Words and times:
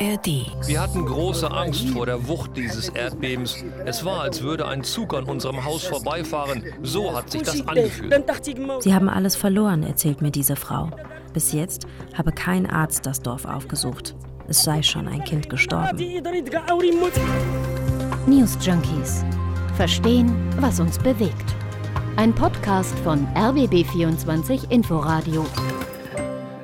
ARD. 0.00 0.46
Wir 0.66 0.80
hatten 0.80 1.04
große 1.04 1.50
Angst 1.50 1.88
vor 1.90 2.06
der 2.06 2.28
Wucht 2.28 2.56
dieses 2.56 2.88
Erdbebens. 2.88 3.64
Es 3.84 4.04
war, 4.04 4.20
als 4.20 4.42
würde 4.42 4.66
ein 4.66 4.84
Zug 4.84 5.14
an 5.14 5.24
unserem 5.24 5.64
Haus 5.64 5.84
vorbeifahren. 5.84 6.62
So 6.82 7.16
hat 7.16 7.30
sich 7.30 7.42
das 7.42 7.66
angefühlt. 7.66 8.14
Sie 8.80 8.94
haben 8.94 9.08
alles 9.08 9.36
verloren, 9.36 9.82
erzählt 9.82 10.22
mir 10.22 10.30
diese 10.30 10.56
Frau. 10.56 10.90
Bis 11.32 11.52
jetzt 11.52 11.86
habe 12.14 12.32
kein 12.32 12.68
Arzt 12.68 13.06
das 13.06 13.20
Dorf 13.20 13.44
aufgesucht. 13.44 14.14
Es 14.46 14.62
sei 14.62 14.82
schon 14.82 15.08
ein 15.08 15.24
Kind 15.24 15.50
gestorben. 15.50 15.98
News 18.26 18.58
Junkies. 18.60 19.24
Verstehen, 19.76 20.34
was 20.60 20.80
uns 20.80 20.98
bewegt. 20.98 21.54
Ein 22.16 22.34
Podcast 22.34 22.98
von 23.00 23.26
RBB24 23.34 24.70
Inforadio. 24.70 25.46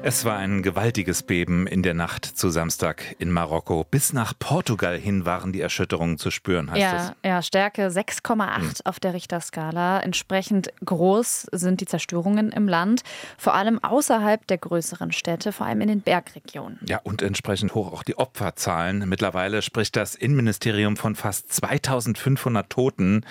Es 0.06 0.26
war 0.26 0.36
ein 0.36 0.62
gewaltiges 0.62 1.22
Beben 1.22 1.66
in 1.66 1.82
der 1.82 1.94
Nacht 1.94 2.26
zu 2.26 2.50
Samstag 2.50 3.16
in 3.18 3.30
Marokko. 3.30 3.86
Bis 3.90 4.12
nach 4.12 4.34
Portugal 4.38 4.98
hin 4.98 5.24
waren 5.24 5.50
die 5.50 5.62
Erschütterungen 5.62 6.18
zu 6.18 6.30
spüren, 6.30 6.70
heißt 6.70 6.78
ja, 6.78 6.96
es. 6.96 7.12
Ja, 7.24 7.40
Stärke 7.40 7.86
6,8 7.86 8.56
hm. 8.58 8.70
auf 8.84 9.00
der 9.00 9.14
Richterskala. 9.14 10.00
Entsprechend 10.00 10.68
groß 10.84 11.46
sind 11.52 11.80
die 11.80 11.86
Zerstörungen 11.86 12.52
im 12.52 12.68
Land, 12.68 13.00
vor 13.38 13.54
allem 13.54 13.82
außerhalb 13.82 14.46
der 14.46 14.58
größeren 14.58 15.10
Städte, 15.10 15.52
vor 15.52 15.64
allem 15.64 15.80
in 15.80 15.88
den 15.88 16.02
Bergregionen. 16.02 16.80
Ja, 16.86 17.00
und 17.02 17.22
entsprechend 17.22 17.74
hoch 17.74 17.90
auch 17.90 18.02
die 18.02 18.18
Opferzahlen. 18.18 19.08
Mittlerweile 19.08 19.62
spricht 19.62 19.96
das 19.96 20.16
Innenministerium 20.16 20.98
von 20.98 21.14
fast 21.14 21.50
2500 21.50 22.68
Toten. 22.68 23.24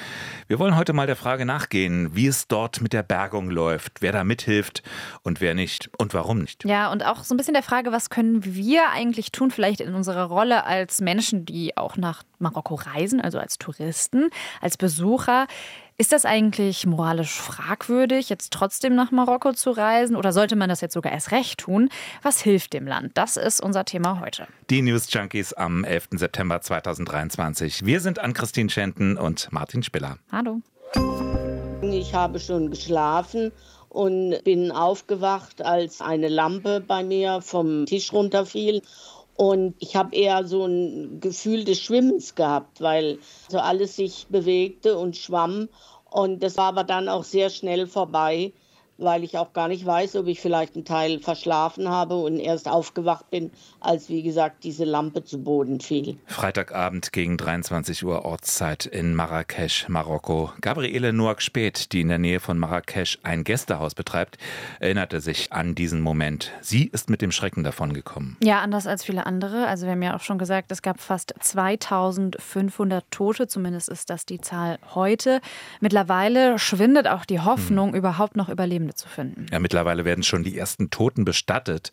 Wir 0.48 0.58
wollen 0.58 0.76
heute 0.76 0.94
mal 0.94 1.06
der 1.06 1.18
Frage 1.18 1.46
nachgehen, 1.46 2.16
wie 2.16 2.26
es 2.26 2.48
dort 2.48 2.82
mit 2.82 2.94
der 2.94 3.04
Bergung 3.04 3.52
läuft, 3.52 4.02
wer 4.02 4.12
da 4.12 4.24
mithilft 4.24 4.82
und 5.22 5.40
wer 5.40 5.54
nicht 5.54 5.92
und 6.00 6.16
warum 6.16 6.40
nicht. 6.40 6.63
Ja, 6.64 6.92
und 6.92 7.06
auch 7.06 7.24
so 7.24 7.34
ein 7.34 7.38
bisschen 7.38 7.54
der 7.54 7.64
Frage, 7.64 7.92
was 7.92 8.10
können 8.10 8.46
wir 8.46 8.90
eigentlich 8.90 9.32
tun, 9.32 9.52
vielleicht 9.52 9.82
in 9.82 9.94
unserer 9.96 10.26
Rolle 10.26 10.66
als 10.66 11.02
Menschen, 11.02 11.46
die 11.46 11.76
auch 11.78 11.98
nach 11.98 12.24
Marokko 12.40 12.76
reisen, 12.76 13.20
also 13.22 13.40
als 13.40 13.58
Touristen, 13.58 14.30
als 14.62 14.78
Besucher. 14.78 15.48
Ist 15.98 16.12
das 16.12 16.26
eigentlich 16.26 16.88
moralisch 16.88 17.40
fragwürdig, 17.40 18.30
jetzt 18.30 18.52
trotzdem 18.52 18.96
nach 18.96 19.12
Marokko 19.12 19.54
zu 19.54 19.70
reisen 19.72 20.16
oder 20.16 20.34
sollte 20.34 20.56
man 20.56 20.68
das 20.68 20.82
jetzt 20.82 20.94
sogar 20.94 21.14
erst 21.14 21.32
recht 21.32 21.60
tun? 21.60 21.90
Was 22.24 22.42
hilft 22.42 22.74
dem 22.74 22.88
Land? 22.88 23.12
Das 23.14 23.38
ist 23.38 23.62
unser 23.62 23.86
Thema 23.86 24.20
heute. 24.20 24.48
Die 24.72 24.82
News 24.82 25.12
Junkies 25.12 25.54
am 25.54 25.84
11. 25.84 26.10
September 26.14 26.62
2023. 26.62 27.86
Wir 27.86 28.00
sind 28.00 28.18
an 28.18 28.34
Christine 28.34 28.70
Schenten 28.70 29.18
und 29.18 29.52
Martin 29.52 29.84
Spiller. 29.84 30.18
Hallo. 30.32 30.62
Ich 31.84 32.14
habe 32.14 32.40
schon 32.40 32.72
geschlafen 32.72 33.52
und 33.94 34.44
bin 34.44 34.72
aufgewacht, 34.72 35.62
als 35.62 36.02
eine 36.02 36.28
Lampe 36.28 36.82
bei 36.82 37.04
mir 37.04 37.42
vom 37.42 37.86
Tisch 37.86 38.12
runterfiel. 38.12 38.82
Und 39.36 39.76
ich 39.80 39.96
habe 39.96 40.16
eher 40.16 40.46
so 40.46 40.66
ein 40.66 41.20
Gefühl 41.20 41.64
des 41.64 41.80
Schwimmens 41.80 42.36
gehabt, 42.36 42.82
weil 42.82 43.20
so 43.50 43.60
alles 43.60 43.96
sich 43.96 44.28
bewegte 44.30 44.98
und 44.98 45.16
schwamm. 45.16 45.70
Und 46.10 46.44
das 46.44 46.58
war 46.58 46.66
aber 46.66 46.84
dann 46.84 47.08
auch 47.08 47.24
sehr 47.24 47.50
schnell 47.50 47.88
vorbei 47.88 48.54
weil 49.04 49.24
ich 49.24 49.38
auch 49.38 49.54
gar 49.54 49.68
nicht 49.68 49.86
weiß, 49.86 50.16
ob 50.16 50.28
ich 50.28 50.40
vielleicht 50.40 50.76
einen 50.76 50.86
Teil 50.86 51.20
verschlafen 51.20 51.90
habe 51.90 52.16
und 52.16 52.40
erst 52.40 52.68
aufgewacht 52.68 53.30
bin, 53.30 53.52
als 53.80 54.10
wie 54.10 54.24
gesagt 54.24 54.64
diese 54.64 54.86
Lampe 54.86 55.24
zu 55.24 55.44
Boden 55.44 55.80
fiel. 55.80 56.18
Freitagabend 56.26 57.12
gegen 57.12 57.38
23 57.38 58.04
Uhr 58.06 58.26
Ortszeit 58.26 58.86
in 58.86 59.16
Marrakesch, 59.16 59.88
Marokko. 59.90 60.52
Gabriele 60.62 61.14
Noack 61.14 61.42
Spät, 61.42 61.92
die 61.92 62.02
in 62.02 62.10
der 62.10 62.18
Nähe 62.18 62.40
von 62.40 62.58
Marrakesch 62.58 63.20
ein 63.24 63.44
Gästehaus 63.44 63.96
betreibt, 63.96 64.38
erinnerte 64.80 65.22
sich 65.22 65.52
an 65.52 65.76
diesen 65.76 66.02
Moment. 66.02 66.52
Sie 66.62 66.86
ist 66.86 67.10
mit 67.10 67.22
dem 67.22 67.32
Schrecken 67.32 67.64
davon 67.64 67.94
gekommen. 67.94 68.38
Ja, 68.44 68.62
anders 68.62 68.88
als 68.88 69.04
viele 69.04 69.26
andere. 69.26 69.68
Also 69.68 69.86
wir 69.86 69.92
haben 69.92 70.02
ja 70.02 70.16
auch 70.16 70.22
schon 70.22 70.38
gesagt, 70.38 70.72
es 70.72 70.82
gab 70.82 71.00
fast 71.00 71.34
2500 71.40 73.04
Tote, 73.12 73.48
zumindest 73.48 73.90
ist 73.90 74.10
das 74.10 74.26
die 74.26 74.40
Zahl 74.40 74.80
heute. 74.96 75.42
Mittlerweile 75.82 76.58
schwindet 76.60 77.08
auch 77.08 77.26
die 77.26 77.40
Hoffnung, 77.40 77.90
hm. 77.90 77.96
überhaupt 77.96 78.36
noch 78.36 78.50
Überlebende 78.50 78.93
zu 78.96 79.08
finden. 79.08 79.46
Ja, 79.52 79.60
mittlerweile 79.60 80.06
werden 80.06 80.24
schon 80.24 80.44
die 80.44 80.58
ersten 80.58 80.90
Toten 80.90 81.26
bestattet. 81.26 81.92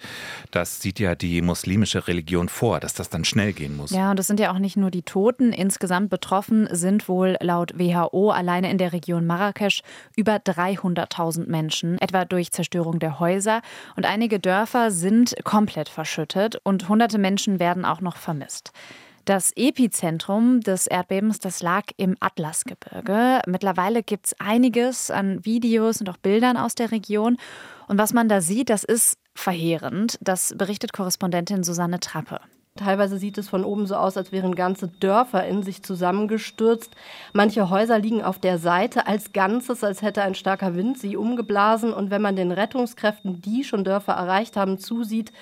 Das 0.51 0.81
sieht 0.81 0.99
ja 0.99 1.15
die 1.15 1.43
muslimische 1.43 2.07
Religion 2.09 2.49
vor, 2.49 2.81
dass 2.81 2.95
das 2.95 3.11
dann 3.11 3.25
schnell 3.25 3.53
gehen 3.53 3.77
muss. 3.77 3.91
Ja, 3.91 4.11
und 4.11 4.19
es 4.21 4.27
sind 4.27 4.41
ja 4.41 4.53
auch 4.53 4.59
nicht 4.59 4.77
nur 4.77 4.91
die 4.91 5.03
Toten. 5.03 5.53
Insgesamt 5.53 6.11
betroffen 6.11 6.69
sind 6.71 7.09
wohl 7.09 7.37
laut 7.41 7.79
WHO 7.79 8.31
alleine 8.31 8.71
in 8.71 8.79
der 8.79 8.93
Region 8.93 9.27
Marrakesch 9.27 9.83
über 10.17 10.37
300.000 10.37 11.49
Menschen, 11.49 11.99
etwa 11.99 12.25
durch 12.25 12.53
Zerstörung 12.53 12.99
der 12.99 13.21
Häuser. 13.21 13.63
Und 13.97 14.07
einige 14.07 14.41
Dörfer 14.41 14.91
sind 14.91 15.35
komplett 15.45 15.89
verschüttet 15.89 16.61
und 16.63 16.89
hunderte 16.89 17.19
Menschen 17.19 17.59
werden 17.59 17.85
auch 17.85 18.01
noch 18.01 18.17
vermisst. 18.17 18.73
Das 19.25 19.53
Epizentrum 19.55 20.61
des 20.61 20.87
Erdbebens, 20.87 21.41
das 21.41 21.63
lag 21.63 21.85
im 21.97 22.17
Atlasgebirge. 22.21 23.43
Mittlerweile 23.47 24.03
gibt 24.03 24.27
es 24.27 24.41
einiges 24.41 25.11
an 25.11 25.45
Videos 25.45 26.01
und 26.01 26.09
auch 26.09 26.17
Bildern 26.17 26.57
aus 26.57 26.75
der 26.75 26.91
Region. 26.91 27.37
Und 27.87 27.99
was 27.99 28.13
man 28.13 28.29
da 28.29 28.41
sieht, 28.41 28.71
das 28.71 28.83
ist 28.83 29.19
verheerend. 29.35 30.19
Das 30.21 30.55
berichtet 30.57 30.93
Korrespondentin 30.93 31.63
Susanne 31.65 32.01
Trappe. 32.01 32.41
Teilweise 32.77 33.19
sieht 33.19 33.37
es 33.37 33.49
von 33.49 33.65
oben 33.65 33.87
so 33.87 33.97
aus, 33.97 34.17
als 34.17 34.33
wären 34.33 34.55
ganze 34.55 34.89
Dörfer 34.89 35.47
in 35.47 35.63
sich 35.63 35.83
zusammengestürzt. 35.83 36.95
Manche 37.33 37.69
Häuser 37.69 37.99
liegen 37.99 38.23
auf 38.23 38.39
der 38.39 38.59
Seite 38.59 39.07
als 39.07 39.33
Ganzes, 39.33 39.85
als 39.85 40.03
hätte 40.03 40.23
ein 40.23 40.35
starker 40.35 40.77
Wind 40.77 40.99
sie 40.99 41.17
umgeblasen. 41.17 41.93
Und 41.93 42.11
wenn 42.11 42.23
man 42.23 42.37
den 42.37 42.53
Rettungskräften, 42.53 43.43
die 43.43 43.65
schon 43.65 43.85
Dörfer 43.85 44.13
erreicht 44.13 44.57
haben, 44.57 44.79
zusieht, 44.79 45.33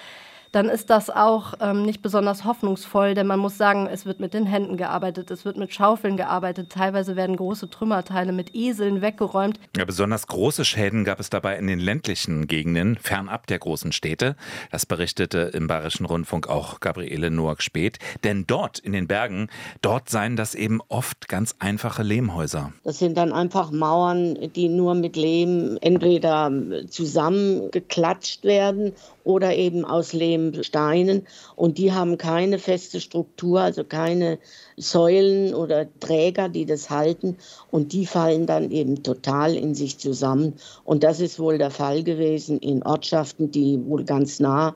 dann 0.52 0.68
ist 0.68 0.90
das 0.90 1.10
auch 1.10 1.54
ähm, 1.60 1.82
nicht 1.82 2.02
besonders 2.02 2.44
hoffnungsvoll, 2.44 3.14
denn 3.14 3.26
man 3.26 3.38
muss 3.38 3.58
sagen, 3.58 3.86
es 3.86 4.06
wird 4.06 4.20
mit 4.20 4.34
den 4.34 4.46
Händen 4.46 4.76
gearbeitet, 4.76 5.30
es 5.30 5.44
wird 5.44 5.56
mit 5.56 5.72
Schaufeln 5.72 6.16
gearbeitet, 6.16 6.70
teilweise 6.70 7.16
werden 7.16 7.36
große 7.36 7.70
Trümmerteile 7.70 8.32
mit 8.32 8.54
Eseln 8.54 9.02
weggeräumt. 9.02 9.58
Ja, 9.76 9.84
besonders 9.84 10.26
große 10.26 10.64
Schäden 10.64 11.04
gab 11.04 11.20
es 11.20 11.30
dabei 11.30 11.56
in 11.56 11.66
den 11.66 11.78
ländlichen 11.78 12.46
Gegenden, 12.46 12.96
fernab 12.96 13.46
der 13.46 13.58
großen 13.58 13.92
Städte. 13.92 14.36
Das 14.70 14.86
berichtete 14.86 15.38
im 15.54 15.66
Bayerischen 15.66 16.06
Rundfunk 16.06 16.48
auch 16.48 16.80
Gabriele 16.80 17.30
Noack 17.30 17.62
spät. 17.62 17.98
Denn 18.24 18.44
dort 18.46 18.78
in 18.78 18.92
den 18.92 19.06
Bergen, 19.06 19.48
dort 19.82 20.08
seien 20.08 20.36
das 20.36 20.54
eben 20.54 20.80
oft 20.88 21.28
ganz 21.28 21.54
einfache 21.58 22.02
Lehmhäuser. 22.02 22.72
Das 22.84 22.98
sind 22.98 23.16
dann 23.16 23.32
einfach 23.32 23.70
Mauern, 23.70 24.36
die 24.54 24.68
nur 24.68 24.94
mit 24.94 25.16
Lehm 25.16 25.78
entweder 25.80 26.50
zusammengeklatscht 26.88 28.44
werden 28.44 28.94
oder 29.28 29.54
eben 29.54 29.84
aus 29.84 30.14
Lehmsteinen. 30.14 31.26
Und 31.54 31.76
die 31.76 31.92
haben 31.92 32.16
keine 32.16 32.58
feste 32.58 32.98
Struktur, 32.98 33.60
also 33.60 33.84
keine 33.84 34.38
Säulen 34.78 35.54
oder 35.54 35.86
Träger, 36.00 36.48
die 36.48 36.64
das 36.64 36.88
halten. 36.88 37.36
Und 37.70 37.92
die 37.92 38.06
fallen 38.06 38.46
dann 38.46 38.70
eben 38.70 39.02
total 39.02 39.54
in 39.54 39.74
sich 39.74 39.98
zusammen. 39.98 40.54
Und 40.82 41.04
das 41.04 41.20
ist 41.20 41.38
wohl 41.38 41.58
der 41.58 41.70
Fall 41.70 42.02
gewesen 42.04 42.58
in 42.60 42.82
Ortschaften, 42.82 43.50
die 43.50 43.78
wohl 43.84 44.04
ganz 44.04 44.40
nah 44.40 44.74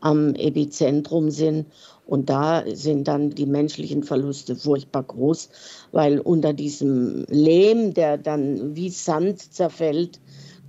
am 0.00 0.34
Epizentrum 0.34 1.30
sind. 1.30 1.64
Und 2.06 2.28
da 2.28 2.62
sind 2.74 3.08
dann 3.08 3.30
die 3.30 3.46
menschlichen 3.46 4.02
Verluste 4.02 4.54
furchtbar 4.54 5.04
groß, 5.04 5.48
weil 5.92 6.20
unter 6.20 6.52
diesem 6.52 7.24
Lehm, 7.30 7.94
der 7.94 8.18
dann 8.18 8.76
wie 8.76 8.90
Sand 8.90 9.40
zerfällt, 9.54 10.20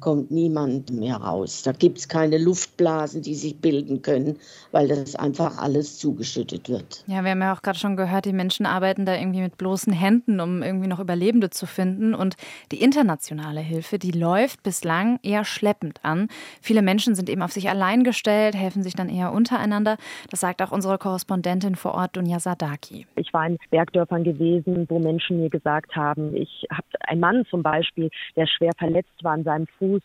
kommt 0.05 0.29
niemand 0.29 0.91
mehr 0.91 1.15
raus. 1.15 1.63
Da 1.63 1.71
gibt 1.71 1.97
es 1.97 2.07
keine 2.07 2.37
Luftblasen, 2.37 3.23
die 3.23 3.33
sich 3.33 3.59
bilden 3.59 4.03
können, 4.03 4.37
weil 4.71 4.87
das 4.87 5.15
einfach 5.15 5.57
alles 5.57 5.97
zugeschüttet 5.97 6.69
wird. 6.69 7.03
Ja, 7.07 7.23
wir 7.23 7.31
haben 7.31 7.41
ja 7.41 7.55
auch 7.55 7.63
gerade 7.63 7.79
schon 7.79 7.97
gehört, 7.97 8.25
die 8.25 8.31
Menschen 8.31 8.67
arbeiten 8.67 9.07
da 9.07 9.15
irgendwie 9.15 9.41
mit 9.41 9.57
bloßen 9.57 9.91
Händen, 9.91 10.39
um 10.39 10.61
irgendwie 10.61 10.85
noch 10.85 10.99
Überlebende 10.99 11.49
zu 11.49 11.65
finden. 11.65 12.13
Und 12.13 12.35
die 12.71 12.83
internationale 12.83 13.61
Hilfe, 13.61 13.97
die 13.97 14.11
läuft 14.11 14.61
bislang 14.61 15.17
eher 15.23 15.43
schleppend 15.43 15.99
an. 16.03 16.27
Viele 16.61 16.83
Menschen 16.83 17.15
sind 17.15 17.27
eben 17.27 17.41
auf 17.41 17.51
sich 17.51 17.67
allein 17.67 18.03
gestellt, 18.03 18.53
helfen 18.53 18.83
sich 18.83 18.93
dann 18.93 19.09
eher 19.09 19.31
untereinander. 19.31 19.97
Das 20.29 20.41
sagt 20.41 20.61
auch 20.61 20.71
unsere 20.71 20.99
Korrespondentin 20.99 21.73
vor 21.73 21.95
Ort, 21.95 22.15
Dunja 22.15 22.39
Sadaki. 22.39 23.07
Ich 23.15 23.33
war 23.33 23.47
in 23.47 23.57
Bergdörfern 23.71 24.23
gewesen, 24.23 24.85
wo 24.87 24.99
Menschen 24.99 25.41
mir 25.41 25.49
gesagt 25.49 25.95
haben, 25.95 26.35
ich 26.35 26.67
habe 26.69 26.85
einen 26.99 27.21
Mann 27.21 27.43
zum 27.49 27.63
Beispiel, 27.63 28.11
der 28.35 28.45
schwer 28.45 28.73
verletzt 28.77 29.23
war 29.23 29.31
an 29.31 29.43
seinem 29.43 29.65
Fuß 29.79 29.94
Fuß, 29.95 30.03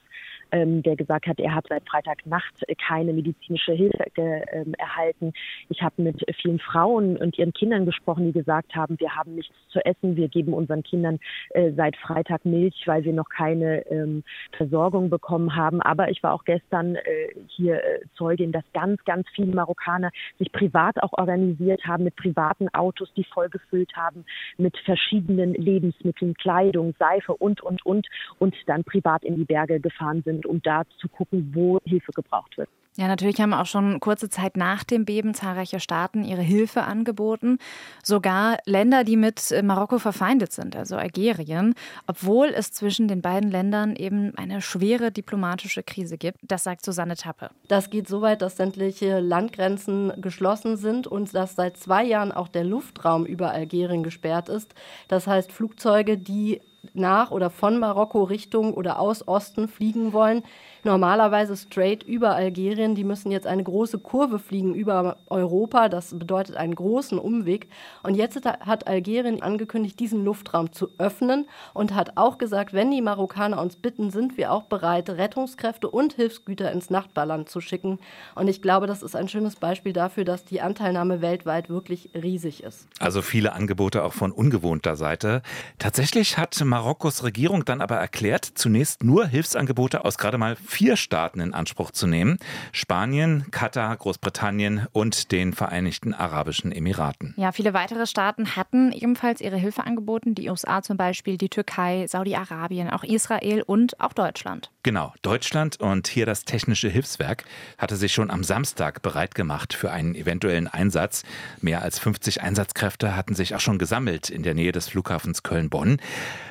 ähm, 0.52 0.82
der 0.82 0.96
gesagt 0.96 1.26
hat, 1.26 1.38
er 1.38 1.54
hat 1.54 1.66
seit 1.68 1.88
Freitagnacht 1.88 2.54
keine 2.86 3.12
medizinische 3.12 3.72
Hilfe 3.72 4.04
ähm, 4.16 4.74
erhalten. 4.78 5.32
Ich 5.68 5.82
habe 5.82 6.02
mit 6.02 6.24
vielen 6.40 6.58
Frauen 6.58 7.16
und 7.16 7.38
ihren 7.38 7.52
Kindern 7.52 7.86
gesprochen, 7.86 8.26
die 8.26 8.32
gesagt 8.32 8.74
haben, 8.74 8.98
wir 8.98 9.14
haben 9.14 9.34
nichts 9.34 9.54
zu 9.68 9.84
essen, 9.84 10.16
wir 10.16 10.28
geben 10.28 10.52
unseren 10.52 10.82
Kindern 10.82 11.18
äh, 11.50 11.72
seit 11.72 11.96
Freitag 11.96 12.44
Milch, 12.44 12.82
weil 12.86 13.04
wir 13.04 13.12
noch 13.12 13.28
keine 13.28 13.86
ähm, 13.90 14.24
Versorgung 14.56 15.10
bekommen 15.10 15.54
haben. 15.56 15.80
Aber 15.82 16.10
ich 16.10 16.22
war 16.22 16.32
auch 16.32 16.44
gestern 16.44 16.96
äh, 16.96 17.00
hier 17.48 17.76
äh, 17.76 18.00
Zeugin, 18.16 18.52
dass 18.52 18.64
ganz, 18.72 19.02
ganz 19.04 19.26
viele 19.34 19.54
Marokkaner 19.54 20.10
sich 20.38 20.52
privat 20.52 21.02
auch 21.02 21.12
organisiert 21.12 21.84
haben 21.86 22.04
mit 22.04 22.16
privaten 22.16 22.68
Autos, 22.74 23.12
die 23.14 23.24
vollgefüllt 23.24 23.94
haben 23.96 24.24
mit 24.58 24.76
verschiedenen 24.78 25.54
Lebensmitteln, 25.54 26.34
Kleidung, 26.34 26.94
Seife 26.98 27.34
und, 27.34 27.60
und, 27.60 27.84
und 27.84 28.08
und 28.38 28.54
dann 28.66 28.84
privat 28.84 29.22
in 29.24 29.36
die 29.36 29.44
Berge 29.44 29.80
gefahren 29.80 30.22
sind, 30.24 30.39
um 30.46 30.62
da 30.62 30.82
zu 30.98 31.08
gucken, 31.08 31.50
wo 31.54 31.78
Hilfe 31.84 32.12
gebraucht 32.12 32.56
wird. 32.58 32.68
Ja, 32.96 33.06
natürlich 33.06 33.40
haben 33.40 33.54
auch 33.54 33.66
schon 33.66 34.00
kurze 34.00 34.28
Zeit 34.28 34.56
nach 34.56 34.82
dem 34.82 35.04
Beben 35.04 35.32
zahlreiche 35.32 35.78
Staaten 35.78 36.24
ihre 36.24 36.42
Hilfe 36.42 36.82
angeboten. 36.82 37.58
Sogar 38.02 38.58
Länder, 38.66 39.04
die 39.04 39.16
mit 39.16 39.54
Marokko 39.62 39.98
verfeindet 39.98 40.52
sind, 40.52 40.74
also 40.74 40.96
Algerien, 40.96 41.74
obwohl 42.08 42.48
es 42.48 42.72
zwischen 42.72 43.06
den 43.06 43.22
beiden 43.22 43.50
Ländern 43.50 43.94
eben 43.94 44.36
eine 44.36 44.60
schwere 44.60 45.12
diplomatische 45.12 45.84
Krise 45.84 46.18
gibt. 46.18 46.40
Das 46.42 46.64
sagt 46.64 46.84
Susanne 46.84 47.14
Tappe. 47.14 47.50
Das 47.68 47.90
geht 47.90 48.08
so 48.08 48.22
weit, 48.22 48.42
dass 48.42 48.56
sämtliche 48.56 49.20
Landgrenzen 49.20 50.12
geschlossen 50.20 50.76
sind 50.76 51.06
und 51.06 51.32
dass 51.32 51.54
seit 51.54 51.76
zwei 51.76 52.04
Jahren 52.04 52.32
auch 52.32 52.48
der 52.48 52.64
Luftraum 52.64 53.24
über 53.24 53.52
Algerien 53.52 54.02
gesperrt 54.02 54.48
ist. 54.48 54.74
Das 55.06 55.28
heißt, 55.28 55.52
Flugzeuge, 55.52 56.18
die 56.18 56.60
nach 56.92 57.30
oder 57.30 57.50
von 57.50 57.78
Marokko 57.78 58.24
Richtung 58.24 58.74
oder 58.74 58.98
aus 58.98 59.26
Osten 59.26 59.68
fliegen 59.68 60.12
wollen, 60.12 60.42
normalerweise 60.84 61.56
straight 61.56 62.02
über 62.02 62.34
Algerien. 62.34 62.94
Die 62.94 63.04
müssen 63.04 63.30
jetzt 63.30 63.46
eine 63.46 63.64
große 63.64 63.98
Kurve 63.98 64.38
fliegen 64.38 64.74
über 64.74 65.16
Europa. 65.28 65.88
Das 65.88 66.18
bedeutet 66.18 66.56
einen 66.56 66.74
großen 66.74 67.18
Umweg. 67.18 67.68
Und 68.02 68.14
jetzt 68.14 68.44
hat 68.44 68.86
Algerien 68.86 69.42
angekündigt, 69.42 70.00
diesen 70.00 70.24
Luftraum 70.24 70.72
zu 70.72 70.88
öffnen 70.98 71.46
und 71.74 71.94
hat 71.94 72.16
auch 72.16 72.38
gesagt, 72.38 72.72
wenn 72.72 72.90
die 72.90 73.02
Marokkaner 73.02 73.60
uns 73.60 73.76
bitten, 73.76 74.10
sind 74.10 74.36
wir 74.36 74.52
auch 74.52 74.64
bereit, 74.64 75.10
Rettungskräfte 75.10 75.90
und 75.90 76.14
Hilfsgüter 76.14 76.72
ins 76.72 76.90
Nachbarland 76.90 77.48
zu 77.48 77.60
schicken. 77.60 77.98
Und 78.34 78.48
ich 78.48 78.62
glaube, 78.62 78.86
das 78.86 79.02
ist 79.02 79.16
ein 79.16 79.28
schönes 79.28 79.56
Beispiel 79.56 79.92
dafür, 79.92 80.24
dass 80.24 80.44
die 80.44 80.60
Anteilnahme 80.60 81.20
weltweit 81.20 81.68
wirklich 81.68 82.10
riesig 82.14 82.62
ist. 82.62 82.88
Also 82.98 83.22
viele 83.22 83.52
Angebote 83.52 84.04
auch 84.04 84.12
von 84.12 84.32
ungewohnter 84.32 84.96
Seite. 84.96 85.42
Tatsächlich 85.78 86.38
hat 86.38 86.60
Marokkos 86.64 87.22
Regierung 87.22 87.64
dann 87.64 87.80
aber 87.80 87.96
erklärt, 87.96 88.44
zunächst 88.44 89.02
nur 89.02 89.26
Hilfsangebote 89.26 90.04
aus 90.04 90.18
gerade 90.18 90.38
mal 90.38 90.56
vier 90.70 90.96
Staaten 90.96 91.40
in 91.40 91.52
Anspruch 91.52 91.90
zu 91.90 92.06
nehmen. 92.06 92.38
Spanien, 92.72 93.50
Katar, 93.50 93.96
Großbritannien 93.96 94.86
und 94.92 95.32
den 95.32 95.52
Vereinigten 95.52 96.14
Arabischen 96.14 96.72
Emiraten. 96.72 97.34
Ja, 97.36 97.52
viele 97.52 97.74
weitere 97.74 98.06
Staaten 98.06 98.56
hatten 98.56 98.92
ebenfalls 98.92 99.40
ihre 99.40 99.56
Hilfe 99.56 99.84
angeboten. 99.84 100.34
Die 100.34 100.48
USA 100.48 100.82
zum 100.82 100.96
Beispiel, 100.96 101.36
die 101.36 101.48
Türkei, 101.48 102.06
Saudi-Arabien, 102.06 102.90
auch 102.90 103.04
Israel 103.04 103.62
und 103.62 104.00
auch 104.00 104.12
Deutschland. 104.12 104.70
Genau, 104.82 105.12
Deutschland 105.20 105.78
und 105.78 106.08
hier 106.08 106.24
das 106.24 106.44
Technische 106.46 106.88
Hilfswerk 106.88 107.44
hatte 107.76 107.96
sich 107.96 108.14
schon 108.14 108.30
am 108.30 108.42
Samstag 108.42 109.02
bereit 109.02 109.34
gemacht 109.34 109.74
für 109.74 109.90
einen 109.90 110.14
eventuellen 110.14 110.68
Einsatz. 110.68 111.22
Mehr 111.60 111.82
als 111.82 111.98
50 111.98 112.40
Einsatzkräfte 112.40 113.14
hatten 113.14 113.34
sich 113.34 113.54
auch 113.54 113.60
schon 113.60 113.78
gesammelt 113.78 114.30
in 114.30 114.42
der 114.42 114.54
Nähe 114.54 114.72
des 114.72 114.88
Flughafens 114.88 115.42
Köln-Bonn. 115.42 116.00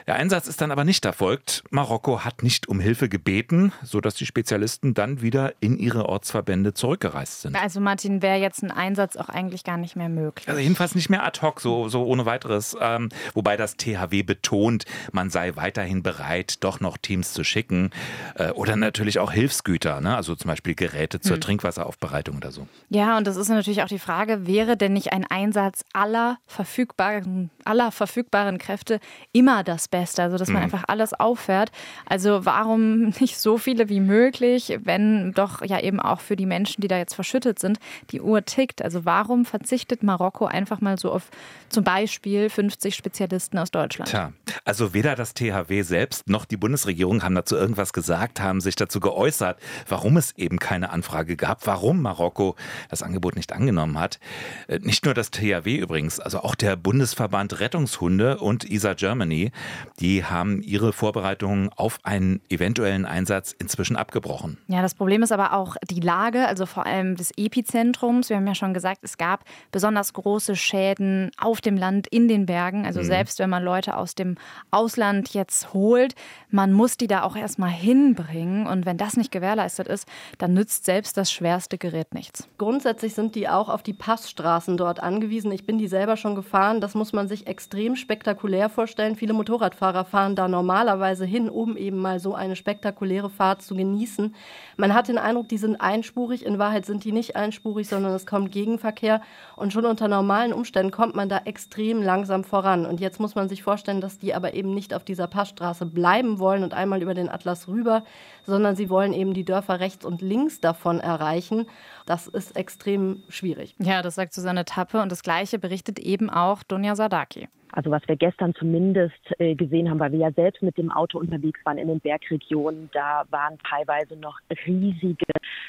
Der 0.06 0.16
Einsatz 0.16 0.48
ist 0.48 0.62
dann 0.62 0.72
aber 0.72 0.86
nicht 0.86 1.06
erfolgt. 1.06 1.64
Marokko 1.72 2.24
hat 2.24 2.44
nicht 2.44 2.68
um 2.68 2.80
Hilfe 2.80 3.10
gebeten, 3.10 3.72
sodass 3.84 4.14
die 4.14 4.28
Spezialisten 4.28 4.94
dann 4.94 5.22
wieder 5.22 5.54
in 5.60 5.78
ihre 5.78 6.08
Ortsverbände 6.08 6.76
zurückgereist 6.76 7.42
sind. 7.42 7.56
Also 7.56 7.80
Martin, 7.80 8.22
wäre 8.22 8.38
jetzt 8.38 8.62
ein 8.62 8.72
Einsatz 8.72 9.18
auch 9.18 9.30
eigentlich 9.30 9.64
gar 9.64 9.78
nicht 9.78 9.96
mehr 9.96 10.10
möglich. 10.10 10.48
Also 10.48 10.60
jedenfalls 10.60 10.94
nicht 10.94 11.10
mehr 11.10 11.24
ad 11.24 11.42
hoc, 11.42 11.62
so, 11.62 11.90
so 11.90 12.04
ohne 12.06 12.28
weiteres. 12.28 12.78
Ähm, 12.80 13.10
wobei 13.34 13.58
das 13.58 13.76
THW 13.78 14.22
betont, 14.22 14.86
man 15.12 15.32
sei 15.32 15.56
weiterhin 15.56 16.04
bereit, 16.04 16.64
doch 16.64 16.80
noch 16.80 16.98
Teams 16.98 17.34
zu 17.34 17.44
schicken. 17.44 17.90
Äh, 18.36 18.52
oder 18.52 18.76
natürlich 18.76 19.20
auch 19.20 19.32
Hilfsgüter, 19.32 20.02
ne? 20.02 20.16
also 20.16 20.36
zum 20.36 20.50
Beispiel 20.50 20.76
Geräte 20.76 21.20
zur 21.20 21.36
hm. 21.36 21.42
Trinkwasseraufbereitung 21.42 22.38
oder 22.38 22.52
so. 22.52 22.68
Ja, 22.90 23.18
und 23.18 23.28
das 23.28 23.36
ist 23.36 23.50
natürlich 23.50 23.84
auch 23.84 23.88
die 23.88 24.00
Frage, 24.00 24.48
wäre 24.48 24.78
denn 24.78 24.94
nicht 24.94 25.12
ein 25.14 25.26
Einsatz 25.26 25.84
aller 25.94 26.38
verfügbaren, 26.48 27.50
aller 27.66 27.92
verfügbaren 27.92 28.58
Kräfte 28.58 29.00
immer 29.32 29.64
das 29.64 29.88
Beste? 29.88 30.24
Also, 30.24 30.38
dass 30.38 30.50
man 30.50 30.58
hm. 30.58 30.66
einfach 30.66 30.84
alles 30.88 31.14
auffährt. 31.14 31.72
Also, 32.06 32.46
warum 32.46 33.10
nicht 33.20 33.40
so 33.40 33.58
viele 33.58 33.90
wie 33.90 34.00
möglich, 34.00 34.80
wenn 34.84 35.34
doch 35.34 35.64
ja 35.64 35.80
eben 35.80 36.00
auch 36.00 36.20
für 36.20 36.36
die 36.36 36.46
Menschen, 36.46 36.82
die 36.82 36.88
da 36.88 36.98
jetzt 36.98 37.16
verschüttet 37.16 37.60
sind, 37.60 37.80
die 38.12 38.22
Uhr 38.22 38.46
tickt? 38.46 38.82
Also, 38.82 39.06
warum 39.06 39.46
verzichtet 39.46 40.04
Marokko 40.04 40.46
einfach 40.46 40.82
mal 40.82 40.98
so 40.98 41.12
auf 41.12 41.30
zum 41.70 41.84
Beispiel 41.84 42.50
50 42.50 42.96
Spezialisten 42.96 43.58
aus 43.58 43.72
Deutschland? 43.72 44.10
Tja, 44.10 44.34
also 44.66 44.94
weder 44.94 45.16
das 45.16 45.34
THW 45.34 45.82
selbst 45.82 46.30
noch 46.30 46.46
die 46.46 46.58
Bundesregierung 46.58 47.24
haben 47.24 47.36
dazu 47.36 47.56
irgendwas 47.56 47.94
gesagt 47.94 48.40
haben, 48.40 48.62
sich 48.62 48.76
dazu 48.76 49.00
geäußert, 49.00 49.60
warum 49.88 50.18
es 50.18 50.36
eben 50.38 50.60
keine 50.60 50.92
Anfrage 50.92 51.36
gab, 51.36 51.66
warum 51.68 52.02
Marokko 52.02 52.56
das 52.90 53.04
Angebot 53.04 53.36
nicht 53.36 53.54
angenommen 53.54 54.00
hat. 54.00 54.20
Äh, 54.68 54.80
nicht 54.80 55.06
nur 55.06 55.14
das 55.14 55.32
THW 55.32 55.78
übrigens, 55.78 56.20
also 56.20 56.40
auch 56.40 56.56
der 56.56 56.76
Bundesverband 56.76 57.60
Rettungshunde 57.60 58.38
und 58.38 58.70
ISA 58.70 58.94
Germany, 58.94 59.52
die 60.00 60.24
haben 60.26 60.62
ihre 60.62 60.94
Vorbereitungen 60.94 61.70
auf 61.76 62.00
einen 62.04 62.42
eventuellen 62.50 63.06
Einsatz 63.06 63.56
inzwischen 63.58 63.96
abgebrochen. 63.96 64.58
Ja, 64.68 64.82
das 64.82 64.96
Problem 64.96 65.24
ist 65.24 65.32
aber 65.32 65.54
auch 65.54 65.76
die 65.90 66.00
Lage, 66.00 66.48
also 66.48 66.66
vor 66.66 66.86
allem 66.86 67.16
des 67.16 67.32
Epizentrums. 67.38 68.30
Wir 68.30 68.38
haben 68.38 68.48
ja 68.48 68.56
schon 68.56 68.74
gesagt, 68.74 69.00
es 69.04 69.18
gab 69.18 69.44
besonders 69.72 70.14
große 70.14 70.56
Schäden 70.56 71.32
auf 71.38 71.62
dem 71.62 71.78
Land, 71.78 72.08
in 72.08 72.28
den 72.28 72.46
Bergen. 72.46 72.86
Also 72.86 73.02
mhm. 73.02 73.06
selbst 73.06 73.40
wenn 73.40 73.50
man 73.50 73.64
Leute 73.64 73.96
aus 73.96 74.16
dem 74.16 74.36
Ausland 74.72 75.34
jetzt 75.34 75.74
holt, 75.74 76.16
man 76.50 76.74
muss 76.74 76.98
die 76.98 77.08
da 77.08 77.24
auch 77.24 77.36
erstmal 77.36 77.72
hin 77.72 78.00
hinbringen. 78.00 78.68
Und 78.68 78.86
wenn 78.86 78.98
das 78.98 79.18
nicht 79.18 79.32
gewährleistet 79.32 79.88
ist, 79.88 80.08
dann 80.38 80.54
nützt 80.54 80.86
selbst 80.86 81.18
das 81.18 81.32
schwerste 81.32 81.78
Gerät 81.78 82.14
nichts. 82.14 82.48
Grundsätzlich 82.58 83.14
sind 83.14 83.36
die 83.36 83.50
auch 83.50 83.70
auf 83.70 83.84
die 83.84 83.94
Passstraßen 83.94 84.78
dort 84.78 85.02
angewiesen. 85.02 85.52
Ich 85.52 85.66
bin 85.66 85.78
die 85.78 85.88
selber 85.88 86.18
schon 86.18 86.36
gefahren. 86.36 86.82
Das 86.82 86.96
muss 86.96 87.14
man 87.14 87.28
sich 87.28 87.48
extrem 87.48 87.96
spektakulär 87.96 88.70
vorstellen. 88.70 89.16
Viele 89.16 89.34
Motorradfahrer 89.34 90.06
fahren 90.06 90.36
da 90.36 90.48
normalerweise 90.48 91.26
hin, 91.26 91.50
um 91.50 91.78
eben 91.78 91.98
mal 91.98 92.20
so 92.20 92.36
eine 92.36 92.56
spektakuläre 92.56 93.30
Fahrt 93.30 93.62
zu 93.62 93.76
genießen. 93.76 94.36
Man 94.78 94.94
hat 94.94 95.08
den 95.08 95.18
Eindruck, 95.18 95.50
die 95.50 95.58
sind 95.58 95.82
einspurig. 95.82 96.46
In 96.46 96.60
Wahrheit 96.60 96.86
sind 96.86 97.04
die 97.04 97.12
nicht 97.12 97.36
einspurig, 97.36 97.88
sondern 97.88 98.14
es 98.14 98.26
kommt 98.26 98.52
Gegenverkehr. 98.52 99.22
Und 99.56 99.74
schon 99.74 99.86
unter 99.86 100.08
normalen 100.08 100.54
Umständen 100.54 100.92
kommt 100.92 101.16
man 101.16 101.30
da 101.30 101.40
extrem 101.46 102.02
langsam 102.02 102.44
voran. 102.44 102.86
Und 102.86 103.00
jetzt 103.00 103.20
muss 103.20 103.36
man 103.36 103.50
sich 103.50 103.64
vorstellen, 103.64 104.02
dass 104.02 104.20
die 104.20 104.29
aber 104.36 104.54
eben 104.54 104.74
nicht 104.74 104.94
auf 104.94 105.04
dieser 105.04 105.28
Passstraße 105.28 105.86
bleiben 105.86 106.40
wollen 106.40 106.64
und 106.64 106.74
einmal 106.74 107.02
über 107.02 107.14
den 107.14 107.30
Atlas 107.30 107.68
rüber 107.68 107.80
rüber, 107.80 108.04
sondern 108.46 108.76
sie 108.76 108.90
wollen 108.90 109.14
eben 109.14 109.34
die 109.34 109.46
Dörfer 109.46 109.80
rechts 109.80 110.06
und 110.06 110.22
links 110.22 110.60
davon 110.60 111.00
erreichen. 111.00 111.68
Das 112.06 112.28
ist 112.28 112.56
extrem 112.56 113.24
schwierig. 113.30 113.76
Ja, 113.80 114.02
das 114.02 114.16
sagt 114.16 114.34
Susanne 114.34 114.66
Tappe 114.66 115.02
und 115.02 115.12
das 115.12 115.24
Gleiche 115.24 115.60
berichtet 115.60 116.00
eben 116.00 116.30
auch 116.30 116.64
Dunja 116.64 116.96
Sadaki. 116.96 117.48
Also 117.72 117.92
was 117.92 118.02
wir 118.08 118.16
gestern 118.16 118.54
zumindest 118.56 119.20
äh, 119.38 119.56
gesehen 119.56 119.90
haben, 119.90 120.00
weil 120.00 120.12
wir 120.12 120.20
ja 120.20 120.32
selbst 120.32 120.62
mit 120.62 120.78
dem 120.78 120.92
Auto 120.92 121.20
unterwegs 121.20 121.60
waren 121.66 121.78
in 121.78 121.88
den 121.88 122.00
Bergregionen, 122.00 122.90
da 122.94 123.24
waren 123.30 123.58
teilweise 123.70 124.16
noch 124.16 124.40
riesige 124.66 125.26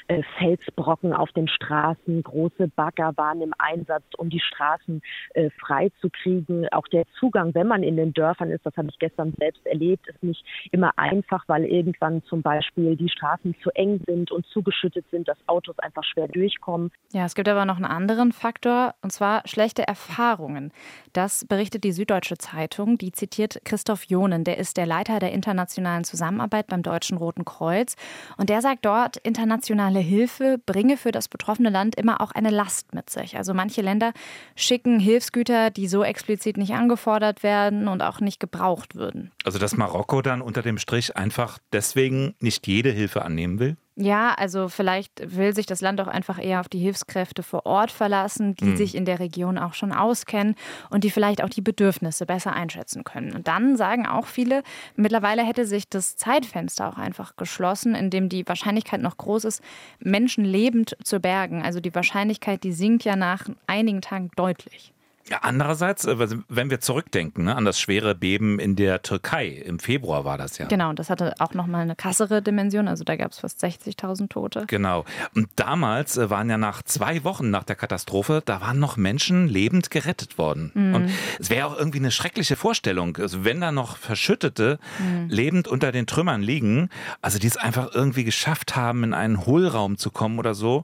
äh, 0.07 0.23
Felsbrocken 0.37 1.13
auf 1.13 1.31
den 1.31 1.47
Straßen, 1.47 2.23
große 2.23 2.69
Bagger 2.69 3.13
waren 3.15 3.41
im 3.41 3.53
Einsatz, 3.57 4.03
um 4.17 4.29
die 4.29 4.39
Straßen 4.39 5.01
äh, 5.33 5.49
frei 5.59 5.91
zu 6.01 6.09
kriegen. 6.09 6.67
Auch 6.69 6.87
der 6.87 7.05
Zugang, 7.19 7.53
wenn 7.53 7.67
man 7.67 7.83
in 7.83 7.97
den 7.97 8.13
Dörfern 8.13 8.49
ist, 8.49 8.65
das 8.65 8.75
habe 8.77 8.89
ich 8.89 8.99
gestern 8.99 9.33
selbst 9.37 9.65
erlebt, 9.65 10.07
ist 10.07 10.23
nicht 10.23 10.43
immer 10.71 10.91
einfach, 10.97 11.43
weil 11.47 11.65
irgendwann 11.65 12.23
zum 12.23 12.41
Beispiel 12.41 12.95
die 12.95 13.09
Straßen 13.09 13.55
zu 13.61 13.69
eng 13.71 14.01
sind 14.07 14.31
und 14.31 14.45
zugeschüttet 14.47 15.05
sind, 15.11 15.27
dass 15.27 15.37
Autos 15.47 15.77
einfach 15.79 16.03
schwer 16.03 16.27
durchkommen. 16.27 16.91
Ja, 17.13 17.25
es 17.25 17.35
gibt 17.35 17.47
aber 17.47 17.65
noch 17.65 17.75
einen 17.75 17.85
anderen 17.85 18.31
Faktor, 18.31 18.95
und 19.01 19.11
zwar 19.11 19.47
schlechte 19.47 19.87
Erfahrungen. 19.87 20.71
Das 21.13 21.45
berichtet 21.45 21.83
die 21.83 21.90
die 21.91 21.95
Süddeutsche 21.95 22.37
Zeitung. 22.37 22.97
Die 22.97 23.11
zitiert 23.11 23.59
Christoph 23.65 24.05
Jonen, 24.05 24.45
der 24.45 24.57
ist 24.57 24.77
der 24.77 24.85
Leiter 24.85 25.19
der 25.19 25.33
internationalen 25.33 26.05
Zusammenarbeit 26.05 26.67
beim 26.67 26.83
Deutschen 26.83 27.17
Roten 27.17 27.43
Kreuz. 27.43 27.95
Und 28.37 28.49
der 28.49 28.61
sagt 28.61 28.85
dort, 28.85 29.17
internationale 29.17 29.99
Hilfe 29.99 30.57
bringe 30.65 30.95
für 30.95 31.11
das 31.11 31.27
betroffene 31.27 31.69
Land 31.69 31.95
immer 31.95 32.21
auch 32.21 32.31
eine 32.31 32.49
Last 32.49 32.93
mit 32.93 33.09
sich. 33.09 33.35
Also 33.35 33.53
manche 33.53 33.81
Länder 33.81 34.13
schicken 34.55 34.99
Hilfsgüter, 34.99 35.69
die 35.69 35.89
so 35.89 36.03
explizit 36.03 36.55
nicht 36.55 36.73
angefordert 36.73 37.43
werden 37.43 37.89
und 37.89 38.01
auch 38.01 38.21
nicht 38.21 38.39
gebraucht 38.39 38.95
würden. 38.95 39.31
Also 39.43 39.59
dass 39.59 39.75
Marokko 39.75 40.21
dann 40.21 40.41
unter 40.41 40.61
dem 40.61 40.77
Strich 40.77 41.17
einfach 41.17 41.59
deswegen 41.73 42.35
nicht 42.39 42.67
jede 42.67 42.91
Hilfe 42.91 43.23
annehmen 43.23 43.59
will? 43.59 43.75
Ja, 43.97 44.33
also 44.35 44.69
vielleicht 44.69 45.11
will 45.35 45.53
sich 45.53 45.65
das 45.65 45.81
Land 45.81 45.99
auch 45.99 46.07
einfach 46.07 46.41
eher 46.41 46.61
auf 46.61 46.69
die 46.69 46.79
Hilfskräfte 46.79 47.43
vor 47.43 47.65
Ort 47.65 47.91
verlassen, 47.91 48.55
die 48.55 48.65
mhm. 48.65 48.77
sich 48.77 48.95
in 48.95 49.03
der 49.03 49.19
Region 49.19 49.57
auch 49.57 49.73
schon 49.73 49.91
auskennen 49.91 50.55
und 50.89 51.03
die 51.03 51.11
vielleicht 51.11 51.43
auch 51.43 51.49
die 51.49 51.61
Bedürfnisse 51.61 52.25
besser 52.25 52.53
einschätzen 52.53 53.03
können. 53.03 53.33
Und 53.33 53.49
dann 53.49 53.75
sagen 53.75 54.07
auch 54.07 54.27
viele, 54.27 54.63
mittlerweile 54.95 55.45
hätte 55.45 55.65
sich 55.65 55.89
das 55.89 56.15
Zeitfenster 56.15 56.87
auch 56.87 56.97
einfach 56.97 57.35
geschlossen, 57.35 57.93
in 57.93 58.09
dem 58.09 58.29
die 58.29 58.47
Wahrscheinlichkeit 58.47 59.01
noch 59.01 59.17
groß 59.17 59.43
ist, 59.43 59.61
Menschen 59.99 60.45
lebend 60.45 60.95
zu 61.03 61.19
bergen. 61.19 61.61
Also 61.61 61.81
die 61.81 61.93
Wahrscheinlichkeit, 61.93 62.63
die 62.63 62.71
sinkt 62.71 63.03
ja 63.03 63.17
nach 63.17 63.49
einigen 63.67 64.01
Tagen 64.01 64.31
deutlich. 64.37 64.93
Andererseits, 65.41 66.05
äh, 66.05 66.39
wenn 66.47 66.69
wir 66.69 66.79
zurückdenken 66.79 67.45
ne, 67.45 67.55
an 67.55 67.65
das 67.65 67.79
schwere 67.79 68.15
Beben 68.15 68.59
in 68.59 68.75
der 68.75 69.01
Türkei, 69.01 69.47
im 69.47 69.79
Februar 69.79 70.25
war 70.25 70.37
das 70.37 70.57
ja. 70.57 70.67
Genau, 70.67 70.89
und 70.89 70.99
das 70.99 71.09
hatte 71.09 71.35
auch 71.39 71.53
nochmal 71.53 71.81
eine 71.81 71.95
krassere 71.95 72.41
Dimension, 72.41 72.87
also 72.87 73.03
da 73.03 73.15
gab 73.15 73.31
es 73.31 73.39
fast 73.39 73.63
60.000 73.63 74.29
Tote. 74.29 74.65
Genau. 74.67 75.05
Und 75.35 75.49
damals 75.55 76.17
äh, 76.17 76.29
waren 76.29 76.49
ja 76.49 76.57
nach 76.57 76.83
zwei 76.83 77.23
Wochen 77.23 77.49
nach 77.49 77.63
der 77.63 77.75
Katastrophe, 77.75 78.41
da 78.43 78.61
waren 78.61 78.79
noch 78.79 78.97
Menschen 78.97 79.47
lebend 79.47 79.91
gerettet 79.91 80.37
worden. 80.37 80.71
Mhm. 80.73 80.95
Und 80.95 81.11
es 81.39 81.49
wäre 81.49 81.67
auch 81.67 81.77
irgendwie 81.77 81.99
eine 81.99 82.11
schreckliche 82.11 82.55
Vorstellung, 82.55 83.17
also 83.17 83.45
wenn 83.45 83.61
da 83.61 83.71
noch 83.71 83.97
Verschüttete 83.97 84.79
mhm. 84.99 85.29
lebend 85.29 85.67
unter 85.67 85.91
den 85.91 86.07
Trümmern 86.07 86.41
liegen, 86.41 86.89
also 87.21 87.39
die 87.39 87.47
es 87.47 87.57
einfach 87.57 87.93
irgendwie 87.93 88.23
geschafft 88.23 88.75
haben, 88.75 89.03
in 89.03 89.13
einen 89.13 89.45
Hohlraum 89.45 89.97
zu 89.97 90.11
kommen 90.11 90.39
oder 90.39 90.53
so. 90.53 90.83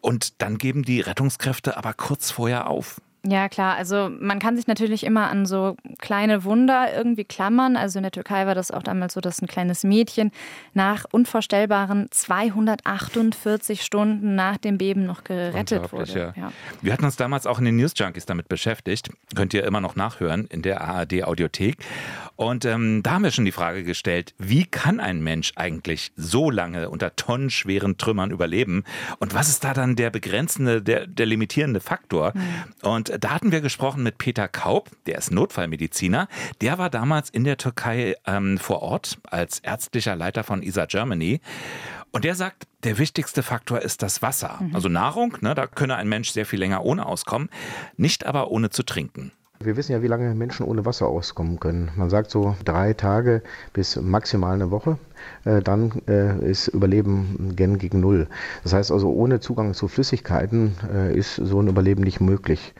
Und 0.00 0.40
dann 0.40 0.58
geben 0.58 0.82
die 0.82 1.00
Rettungskräfte 1.00 1.76
aber 1.76 1.92
kurz 1.92 2.30
vorher 2.30 2.68
auf. 2.68 3.00
Ja, 3.26 3.50
klar. 3.50 3.76
Also 3.76 4.10
man 4.18 4.38
kann 4.38 4.56
sich 4.56 4.66
natürlich 4.66 5.04
immer 5.04 5.28
an 5.28 5.44
so 5.44 5.76
kleine 5.98 6.44
Wunder 6.44 6.88
irgendwie 6.94 7.24
klammern. 7.24 7.76
Also 7.76 7.98
in 7.98 8.02
der 8.02 8.12
Türkei 8.12 8.46
war 8.46 8.54
das 8.54 8.70
auch 8.70 8.82
damals 8.82 9.12
so, 9.12 9.20
dass 9.20 9.42
ein 9.42 9.46
kleines 9.46 9.84
Mädchen 9.84 10.30
nach 10.72 11.04
unvorstellbaren 11.10 12.08
248 12.10 13.82
Stunden 13.82 14.34
nach 14.34 14.56
dem 14.56 14.78
Beben 14.78 15.04
noch 15.04 15.24
gerettet 15.24 15.92
wurde. 15.92 16.12
Ja. 16.12 16.32
Ja. 16.34 16.52
Wir 16.80 16.94
hatten 16.94 17.04
uns 17.04 17.16
damals 17.16 17.46
auch 17.46 17.58
in 17.58 17.66
den 17.66 17.76
News 17.76 17.92
Junkies 17.94 18.24
damit 18.24 18.48
beschäftigt. 18.48 19.10
Könnt 19.34 19.52
ihr 19.52 19.64
immer 19.64 19.82
noch 19.82 19.96
nachhören 19.96 20.46
in 20.46 20.62
der 20.62 20.80
ARD 20.80 21.24
Audiothek. 21.24 21.76
Und 22.36 22.64
ähm, 22.64 23.02
da 23.02 23.12
haben 23.12 23.24
wir 23.24 23.32
schon 23.32 23.44
die 23.44 23.52
Frage 23.52 23.84
gestellt, 23.84 24.34
wie 24.38 24.64
kann 24.64 24.98
ein 24.98 25.20
Mensch 25.20 25.52
eigentlich 25.56 26.12
so 26.16 26.50
lange 26.50 26.88
unter 26.88 27.14
tonnenschweren 27.16 27.98
Trümmern 27.98 28.30
überleben? 28.30 28.84
Und 29.18 29.34
was 29.34 29.50
ist 29.50 29.62
da 29.62 29.74
dann 29.74 29.94
der 29.94 30.08
begrenzende, 30.08 30.80
der, 30.80 31.06
der 31.06 31.26
limitierende 31.26 31.80
Faktor? 31.80 32.32
Mhm. 32.34 32.88
Und 32.88 33.09
da 33.18 33.30
hatten 33.30 33.52
wir 33.52 33.60
gesprochen 33.60 34.02
mit 34.02 34.18
Peter 34.18 34.48
Kaub, 34.48 34.90
der 35.06 35.18
ist 35.18 35.30
Notfallmediziner. 35.30 36.28
Der 36.60 36.78
war 36.78 36.90
damals 36.90 37.30
in 37.30 37.44
der 37.44 37.56
Türkei 37.56 38.14
ähm, 38.26 38.58
vor 38.58 38.82
Ort 38.82 39.18
als 39.24 39.60
ärztlicher 39.60 40.16
Leiter 40.16 40.44
von 40.44 40.62
ISA 40.62 40.86
Germany. 40.86 41.40
Und 42.12 42.24
der 42.24 42.34
sagt, 42.34 42.66
der 42.84 42.98
wichtigste 42.98 43.42
Faktor 43.42 43.80
ist 43.80 44.02
das 44.02 44.22
Wasser. 44.22 44.58
Mhm. 44.60 44.74
Also 44.74 44.88
Nahrung, 44.88 45.36
ne, 45.40 45.54
da 45.54 45.66
könne 45.66 45.96
ein 45.96 46.08
Mensch 46.08 46.30
sehr 46.30 46.46
viel 46.46 46.58
länger 46.58 46.84
ohne 46.84 47.06
auskommen, 47.06 47.50
nicht 47.96 48.26
aber 48.26 48.50
ohne 48.50 48.70
zu 48.70 48.82
trinken. 48.82 49.32
Wir 49.62 49.76
wissen 49.76 49.92
ja, 49.92 50.00
wie 50.00 50.06
lange 50.06 50.34
Menschen 50.34 50.64
ohne 50.64 50.86
Wasser 50.86 51.06
auskommen 51.06 51.60
können. 51.60 51.90
Man 51.94 52.08
sagt 52.08 52.30
so 52.30 52.56
drei 52.64 52.94
Tage 52.94 53.42
bis 53.74 53.96
maximal 53.96 54.54
eine 54.54 54.70
Woche. 54.70 54.96
Äh, 55.44 55.60
dann 55.60 56.00
äh, 56.08 56.50
ist 56.50 56.68
Überleben 56.68 57.52
gen 57.56 57.76
gegen 57.76 58.00
Null. 58.00 58.26
Das 58.62 58.72
heißt 58.72 58.90
also, 58.90 59.12
ohne 59.12 59.40
Zugang 59.40 59.74
zu 59.74 59.86
Flüssigkeiten 59.86 60.76
äh, 60.90 61.14
ist 61.14 61.36
so 61.36 61.60
ein 61.60 61.68
Überleben 61.68 62.02
nicht 62.02 62.22
möglich. 62.22 62.72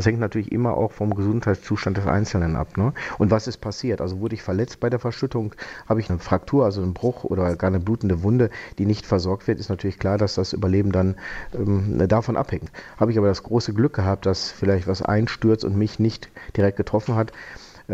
Das 0.00 0.06
hängt 0.06 0.18
natürlich 0.18 0.50
immer 0.50 0.78
auch 0.78 0.92
vom 0.92 1.14
Gesundheitszustand 1.14 1.98
des 1.98 2.06
Einzelnen 2.06 2.56
ab. 2.56 2.78
Ne? 2.78 2.94
Und 3.18 3.30
was 3.30 3.46
ist 3.46 3.58
passiert? 3.58 4.00
Also 4.00 4.18
wurde 4.20 4.34
ich 4.34 4.42
verletzt 4.42 4.80
bei 4.80 4.88
der 4.88 4.98
Verschüttung, 4.98 5.54
habe 5.86 6.00
ich 6.00 6.08
eine 6.08 6.18
Fraktur, 6.18 6.64
also 6.64 6.80
einen 6.80 6.94
Bruch 6.94 7.24
oder 7.24 7.54
gar 7.54 7.68
eine 7.68 7.80
blutende 7.80 8.22
Wunde, 8.22 8.48
die 8.78 8.86
nicht 8.86 9.04
versorgt 9.04 9.46
wird, 9.46 9.60
ist 9.60 9.68
natürlich 9.68 9.98
klar, 9.98 10.16
dass 10.16 10.36
das 10.36 10.54
Überleben 10.54 10.90
dann 10.90 11.16
ähm, 11.52 12.02
davon 12.08 12.38
abhängt. 12.38 12.72
Habe 12.96 13.12
ich 13.12 13.18
aber 13.18 13.26
das 13.26 13.42
große 13.42 13.74
Glück 13.74 13.92
gehabt, 13.92 14.24
dass 14.24 14.50
vielleicht 14.50 14.86
was 14.86 15.02
einstürzt 15.02 15.66
und 15.66 15.76
mich 15.76 15.98
nicht 15.98 16.30
direkt 16.56 16.78
getroffen 16.78 17.14
hat, 17.14 17.32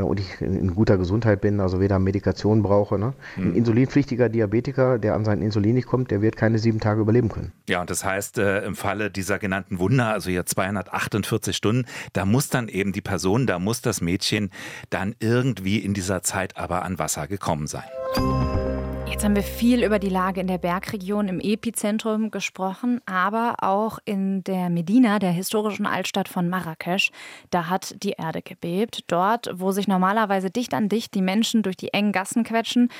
und 0.04 0.20
ich 0.20 0.40
in 0.40 0.74
guter 0.74 0.98
Gesundheit 0.98 1.40
bin, 1.40 1.60
also 1.60 1.80
weder 1.80 1.98
Medikation 1.98 2.62
brauche. 2.62 2.98
Ne? 2.98 3.14
Ein 3.36 3.44
hm. 3.44 3.54
insulinpflichtiger 3.54 4.28
Diabetiker, 4.28 4.98
der 4.98 5.14
an 5.14 5.24
sein 5.24 5.42
Insulin 5.42 5.74
nicht 5.74 5.86
kommt, 5.86 6.10
der 6.10 6.22
wird 6.22 6.36
keine 6.36 6.58
sieben 6.58 6.80
Tage 6.80 7.00
überleben 7.00 7.28
können. 7.28 7.52
Ja, 7.68 7.80
und 7.80 7.90
das 7.90 8.04
heißt, 8.04 8.38
äh, 8.38 8.64
im 8.64 8.74
Falle 8.74 9.10
dieser 9.10 9.38
genannten 9.38 9.78
Wunder, 9.78 10.12
also 10.12 10.30
hier 10.30 10.46
248 10.46 11.56
Stunden, 11.56 11.86
da 12.12 12.24
muss 12.24 12.48
dann 12.48 12.68
eben 12.68 12.92
die 12.92 13.00
Person, 13.00 13.46
da 13.46 13.58
muss 13.58 13.80
das 13.80 14.00
Mädchen 14.00 14.50
dann 14.90 15.14
irgendwie 15.20 15.78
in 15.78 15.94
dieser 15.94 16.22
Zeit 16.22 16.56
aber 16.56 16.82
an 16.82 16.98
Wasser 16.98 17.26
gekommen 17.26 17.66
sein. 17.66 17.84
Jetzt 19.08 19.24
haben 19.24 19.36
wir 19.36 19.44
viel 19.44 19.84
über 19.84 20.00
die 20.00 20.08
Lage 20.08 20.40
in 20.40 20.48
der 20.48 20.58
Bergregion 20.58 21.28
im 21.28 21.38
Epizentrum 21.40 22.32
gesprochen, 22.32 23.00
aber 23.06 23.54
auch 23.62 24.00
in 24.04 24.42
der 24.44 24.68
Medina, 24.68 25.20
der 25.20 25.30
historischen 25.30 25.86
Altstadt 25.86 26.28
von 26.28 26.48
Marrakesch. 26.48 27.12
Da 27.50 27.70
hat 27.70 27.94
die 28.02 28.14
Erde 28.18 28.42
gebebt. 28.42 29.04
Dort, 29.06 29.48
wo 29.54 29.70
sich 29.70 29.86
normalerweise 29.88 30.50
dicht 30.50 30.74
an 30.74 30.88
dicht 30.88 31.14
die 31.14 31.22
Menschen 31.22 31.62
durch 31.62 31.76
die 31.76 31.94
engen 31.94 32.10
Gassen 32.12 32.42
quetschen, 32.44 32.90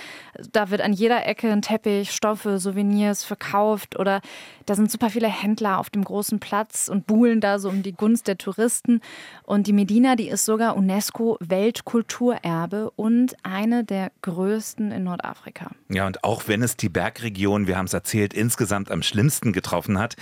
da 0.53 0.71
wird 0.71 0.81
an 0.81 0.93
jeder 0.93 1.27
Ecke 1.27 1.51
ein 1.51 1.61
Teppich, 1.61 2.13
Stoffe, 2.13 2.59
Souvenirs 2.59 3.25
verkauft 3.25 3.99
oder 3.99 4.21
da 4.65 4.75
sind 4.75 4.91
super 4.91 5.11
viele 5.11 5.29
Händler 5.29 5.79
auf 5.79 5.91
dem 5.91 6.05
großen 6.05 6.41
Platz 6.41 6.89
und 6.89 7.07
buhlen 7.07 7.41
da 7.41 7.59
so 7.59 7.69
um 7.69 7.83
die 7.83 7.93
Gunst 7.93 8.29
der 8.29 8.39
Touristen. 8.39 9.01
Und 9.45 9.67
die 9.67 9.73
Medina, 9.73 10.15
die 10.17 10.29
ist 10.29 10.45
sogar 10.45 10.77
UNESCO-Weltkulturerbe 10.77 12.93
und 12.97 13.37
eine 13.43 13.85
der 13.85 14.13
größten 14.23 14.93
in 14.93 15.05
Nordafrika. 15.05 15.71
Ja, 15.97 16.07
und 16.07 16.25
auch 16.25 16.43
wenn 16.47 16.63
es 16.63 16.77
die 16.77 16.91
Bergregion, 16.91 17.67
wir 17.67 17.79
haben 17.79 17.87
es 17.87 17.95
erzählt, 17.95 18.35
insgesamt 18.35 18.91
am 18.91 19.03
schlimmsten 19.03 19.55
getroffen 19.55 19.99
hat, 19.99 20.15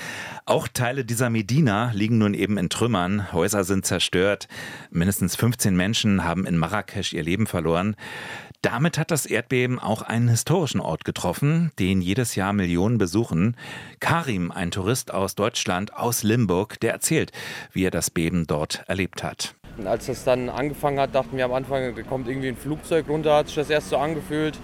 auch 0.46 0.68
Teile 0.68 1.04
dieser 1.04 1.30
Medina 1.30 1.90
liegen 1.92 2.18
nun 2.18 2.32
eben 2.32 2.58
in 2.58 2.68
Trümmern. 2.68 3.32
Häuser 3.32 3.64
sind 3.64 3.84
zerstört. 3.84 4.46
Mindestens 4.92 5.34
15 5.34 5.74
Menschen 5.74 6.22
haben 6.22 6.46
in 6.46 6.56
Marrakesch 6.58 7.12
ihr 7.12 7.24
Leben 7.24 7.48
verloren. 7.48 7.96
Damit 8.62 8.98
hat 8.98 9.10
das 9.10 9.26
Erdbeben 9.26 9.80
auch 9.80 10.02
einen 10.02 10.28
historischen 10.28 10.80
Ort 10.80 11.04
getroffen, 11.04 11.72
den 11.80 12.00
jedes 12.00 12.36
Jahr 12.36 12.52
Millionen 12.52 12.96
besuchen. 12.96 13.56
Karim, 13.98 14.52
ein 14.52 14.70
Tourist 14.70 15.12
aus 15.12 15.34
Deutschland, 15.34 15.92
aus 15.92 16.22
Limburg, 16.22 16.78
der 16.78 16.92
erzählt, 16.92 17.32
wie 17.72 17.84
er 17.84 17.90
das 17.90 18.10
Beben 18.10 18.46
dort 18.46 18.84
erlebt 18.86 19.24
hat. 19.24 19.56
Als 19.84 20.06
das 20.06 20.22
dann 20.22 20.50
angefangen 20.50 21.00
hat, 21.00 21.16
dachten 21.16 21.36
wir 21.36 21.44
am 21.44 21.52
Anfang, 21.52 21.96
da 21.96 22.02
kommt 22.02 22.28
irgendwie 22.28 22.46
ein 22.46 22.56
Flugzeug 22.56 23.08
runter, 23.08 23.34
hat 23.34 23.46
sich 23.48 23.56
das 23.56 23.70
erst 23.70 23.88
so 23.88 23.96
angefühlt. 23.96 24.56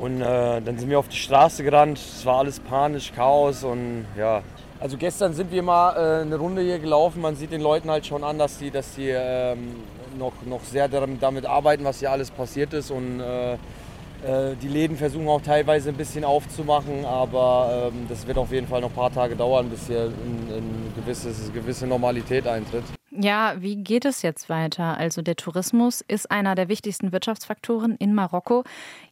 Und 0.00 0.22
äh, 0.22 0.24
dann 0.62 0.78
sind 0.78 0.88
wir 0.88 0.98
auf 0.98 1.08
die 1.08 1.16
Straße 1.16 1.62
gerannt, 1.62 1.98
es 1.98 2.24
war 2.24 2.38
alles 2.38 2.58
panisch, 2.58 3.12
Chaos 3.14 3.64
und 3.64 4.06
ja. 4.16 4.42
Also 4.80 4.96
gestern 4.96 5.34
sind 5.34 5.52
wir 5.52 5.62
mal 5.62 5.92
äh, 5.94 6.22
eine 6.22 6.36
Runde 6.36 6.62
hier 6.62 6.78
gelaufen, 6.78 7.20
man 7.20 7.36
sieht 7.36 7.52
den 7.52 7.60
Leuten 7.60 7.90
halt 7.90 8.06
schon 8.06 8.24
an, 8.24 8.38
dass 8.38 8.56
die, 8.56 8.70
dass 8.70 8.94
die 8.94 9.10
ähm, 9.10 9.74
noch, 10.18 10.32
noch 10.46 10.64
sehr 10.64 10.88
damit 10.88 11.44
arbeiten, 11.44 11.84
was 11.84 11.98
hier 11.98 12.10
alles 12.10 12.30
passiert 12.30 12.72
ist. 12.72 12.90
Und 12.90 13.20
äh, 13.20 13.52
äh, 13.52 14.56
die 14.62 14.68
Läden 14.68 14.96
versuchen 14.96 15.28
auch 15.28 15.42
teilweise 15.42 15.90
ein 15.90 15.96
bisschen 15.96 16.24
aufzumachen, 16.24 17.04
aber 17.04 17.90
ähm, 17.92 18.06
das 18.08 18.26
wird 18.26 18.38
auf 18.38 18.52
jeden 18.52 18.68
Fall 18.68 18.80
noch 18.80 18.88
ein 18.88 18.94
paar 18.94 19.12
Tage 19.12 19.36
dauern, 19.36 19.68
bis 19.68 19.86
hier 19.86 20.04
eine 20.04 21.52
gewisse 21.52 21.86
Normalität 21.86 22.46
eintritt. 22.46 22.84
Ja, 23.22 23.56
wie 23.58 23.76
geht 23.76 24.06
es 24.06 24.22
jetzt 24.22 24.48
weiter? 24.48 24.96
Also 24.96 25.20
der 25.20 25.36
Tourismus 25.36 26.00
ist 26.00 26.30
einer 26.30 26.54
der 26.54 26.68
wichtigsten 26.70 27.12
Wirtschaftsfaktoren 27.12 27.94
in 27.96 28.14
Marokko. 28.14 28.64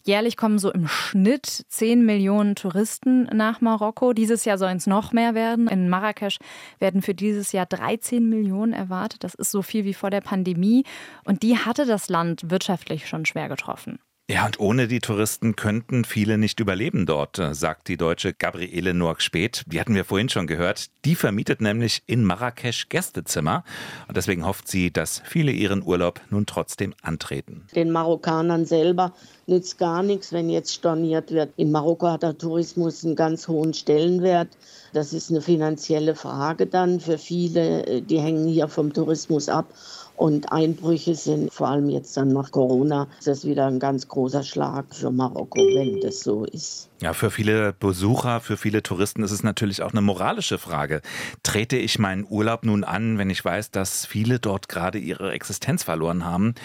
Jährlich 0.03 0.39
kommen 0.39 0.59
so 0.59 0.73
im 0.73 0.89
Schnitt 0.89 1.67
10 1.69 2.07
Millionen 2.07 2.55
Touristen 2.55 3.25
nach 3.25 3.61
Marokko. 3.61 4.15
Dieses 4.15 4.47
Jahr 4.47 4.57
sollen 4.57 4.79
es 4.79 4.87
noch 4.87 5.13
mehr 5.13 5.35
werden. 5.35 5.69
In 5.69 5.91
Marrakesch 5.91 6.39
werden 6.79 7.03
für 7.03 7.15
dieses 7.15 7.53
Jahr 7.53 7.67
13 7.67 8.27
Millionen 8.27 8.73
erwartet. 8.73 9.25
Das 9.25 9.35
ist 9.35 9.51
so 9.51 9.61
viel 9.61 9.85
wie 9.85 9.95
vor 9.95 10.09
der 10.09 10.23
Pandemie. 10.23 10.85
Und 11.25 11.43
die 11.43 11.59
hatte 11.59 11.85
das 11.85 12.09
Land 12.09 12.51
wirtschaftlich 12.51 13.07
schon 13.09 13.27
schwer 13.27 13.51
getroffen. 13.51 13.99
Ja, 14.31 14.45
und 14.45 14.61
ohne 14.61 14.89
die 14.89 15.01
Touristen 15.01 15.57
könnten 15.57 16.05
viele 16.05 16.37
nicht 16.37 16.61
überleben 16.61 17.07
dort, 17.07 17.39
äh, 17.39 17.55
sagt 17.55 17.89
die 17.89 17.97
deutsche 17.97 18.35
Gabriele 18.35 18.93
Noack-Speth. 18.93 19.65
Die 19.67 19.81
hatten 19.81 19.95
wir 19.95 20.05
vorhin 20.05 20.29
schon 20.29 20.47
gehört. 20.47 20.91
Die 21.07 21.15
vermietet 21.15 21.63
nämlich 21.63 22.03
in 22.07 22.25
Marrakesch 22.25 22.91
Gästezimmer. 22.91 23.65
Und 24.07 24.19
deswegen 24.19 24.45
hofft 24.45 24.69
sie, 24.69 24.93
dass 24.93 25.23
viele 25.25 25.51
ihren 25.51 25.83
Urlaub 25.83 26.21
nun 26.29 26.45
trotzdem 26.45 26.93
antreten. 27.01 27.65
Den 27.75 27.91
Marokkanern 27.91 28.67
selber 28.67 29.15
nützt 29.47 29.79
gar 29.79 30.03
nichts, 30.03 30.31
wenn 30.31 30.51
jetzt 30.51 30.75
storniert 30.75 31.31
wird. 31.31 31.55
In 31.57 31.73
Marokko 31.73 32.09
hat 32.09 32.23
der 32.23 32.37
Tourismus 32.37 33.07
einen 33.07 33.17
ganz 33.17 33.49
hohen 33.49 33.73
Stellenwert. 33.73 34.49
Das 34.93 35.15
ist 35.15 35.31
eine 35.31 35.41
finanzielle 35.41 36.15
Frage 36.15 36.67
dann 36.67 37.01
für 37.01 37.17
viele. 37.17 37.87
Äh, 37.87 38.03
die 38.03 38.21
hängen 38.21 38.47
hier 38.47 38.69
vom 38.69 38.93
Tourismus 38.93 39.49
ab. 39.49 39.73
Und 40.19 40.51
Einbrüche 40.51 41.15
sind 41.15 41.53
vor 41.53 41.69
allem 41.69 41.89
jetzt 41.89 42.17
dann 42.17 42.29
nach 42.33 42.51
Corona, 42.51 43.07
ist 43.21 43.29
das 43.29 43.45
wieder 43.45 43.67
ein 43.67 43.79
ganz 43.79 44.09
großer 44.09 44.43
Schlag 44.43 44.93
für 44.93 45.13
Marokko, 45.13 45.61
wenn 45.61 46.01
das 46.01 46.21
so 46.21 46.45
ist. 46.45 46.89
Ja, 47.01 47.13
für 47.13 47.31
viele 47.31 47.73
Besucher, 47.73 48.41
für 48.41 48.57
viele 48.57 48.83
Touristen 48.83 49.23
ist 49.23 49.31
es 49.31 49.45
natürlich 49.45 49.83
auch 49.83 49.93
eine 49.93 50.01
moralische 50.01 50.59
Frage. 50.59 51.01
Trete 51.45 51.77
ich 51.77 52.01
meinen 52.01 52.27
Urlaub 52.29 52.65
nun 52.65 52.83
an, 52.83 53.19
wenn 53.19 53.31
ich 53.31 53.45
weiß, 53.45 53.71
dass 53.71 54.05
viele 54.05 54.41
dort 54.41 54.69
gerade 54.69 54.99
ihre 54.99 55.31
Existenz 55.31 55.85
verloren 55.85 56.25
haben? 56.25 56.57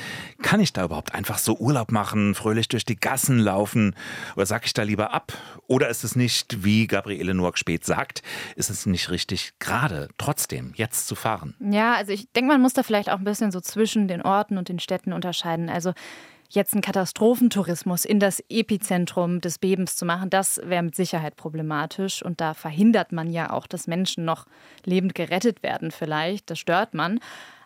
Kann 0.41 0.60
ich 0.60 0.74
da 0.74 0.86
überhaupt 0.86 1.13
einfach 1.13 1.38
so 1.38 1.55
Urlaub 1.57 1.91
machen, 1.91 2.33
fröhlich 2.33 2.67
durch 2.67 2.83
die 2.83 2.95
Gassen 2.95 3.38
laufen? 3.38 3.95
Oder 4.36 4.48
sag 4.48 4.65
ich 4.65 4.74
da 4.74 4.81
lieber 4.81 5.13
ab? 5.13 5.33
Oder 5.67 5.89
ist 5.89 6.03
es 6.03 6.15
nicht, 6.15 6.63
wie 6.63 6.88
Gabriele 6.88 7.36
Noack 7.36 7.60
spät 7.60 7.86
sagt, 7.86 8.24
ist 8.55 8.72
es 8.72 8.88
nicht 8.88 9.12
richtig, 9.12 9.53
gerade 9.60 10.07
trotzdem 10.17 10.74
jetzt 10.75 11.07
zu 11.07 11.13
fahren? 11.13 11.53
Ja, 11.60 11.93
also 11.93 12.12
ich 12.12 12.27
denke, 12.31 12.51
man 12.51 12.62
muss 12.62 12.74
da 12.74 12.81
vielleicht 12.81 13.12
auch 13.12 13.19
ein 13.19 13.24
bisschen 13.24 13.42
so 13.51 13.62
zwischen 13.62 14.07
den 14.07 14.21
Orten 14.21 14.57
und 14.57 14.69
den 14.69 14.79
Städten 14.79 15.13
unterscheiden. 15.13 15.69
Also 15.69 15.93
jetzt 16.50 16.73
einen 16.73 16.81
Katastrophentourismus 16.81 18.05
in 18.05 18.19
das 18.19 18.43
Epizentrum 18.50 19.41
des 19.41 19.57
Bebens 19.57 19.95
zu 19.95 20.05
machen, 20.05 20.29
das 20.29 20.62
wäre 20.63 20.83
mit 20.83 20.95
Sicherheit 20.95 21.35
problematisch. 21.35 22.23
Und 22.23 22.41
da 22.41 22.53
verhindert 22.53 23.12
man 23.12 23.31
ja 23.31 23.51
auch, 23.51 23.67
dass 23.67 23.88
Menschen 23.88 24.25
noch 24.25 24.45
lebend 24.85 25.15
gerettet 25.15 25.63
werden 25.63 25.91
vielleicht. 25.91 26.50
Das 26.50 26.59
stört 26.59 26.93
man. 26.93 27.19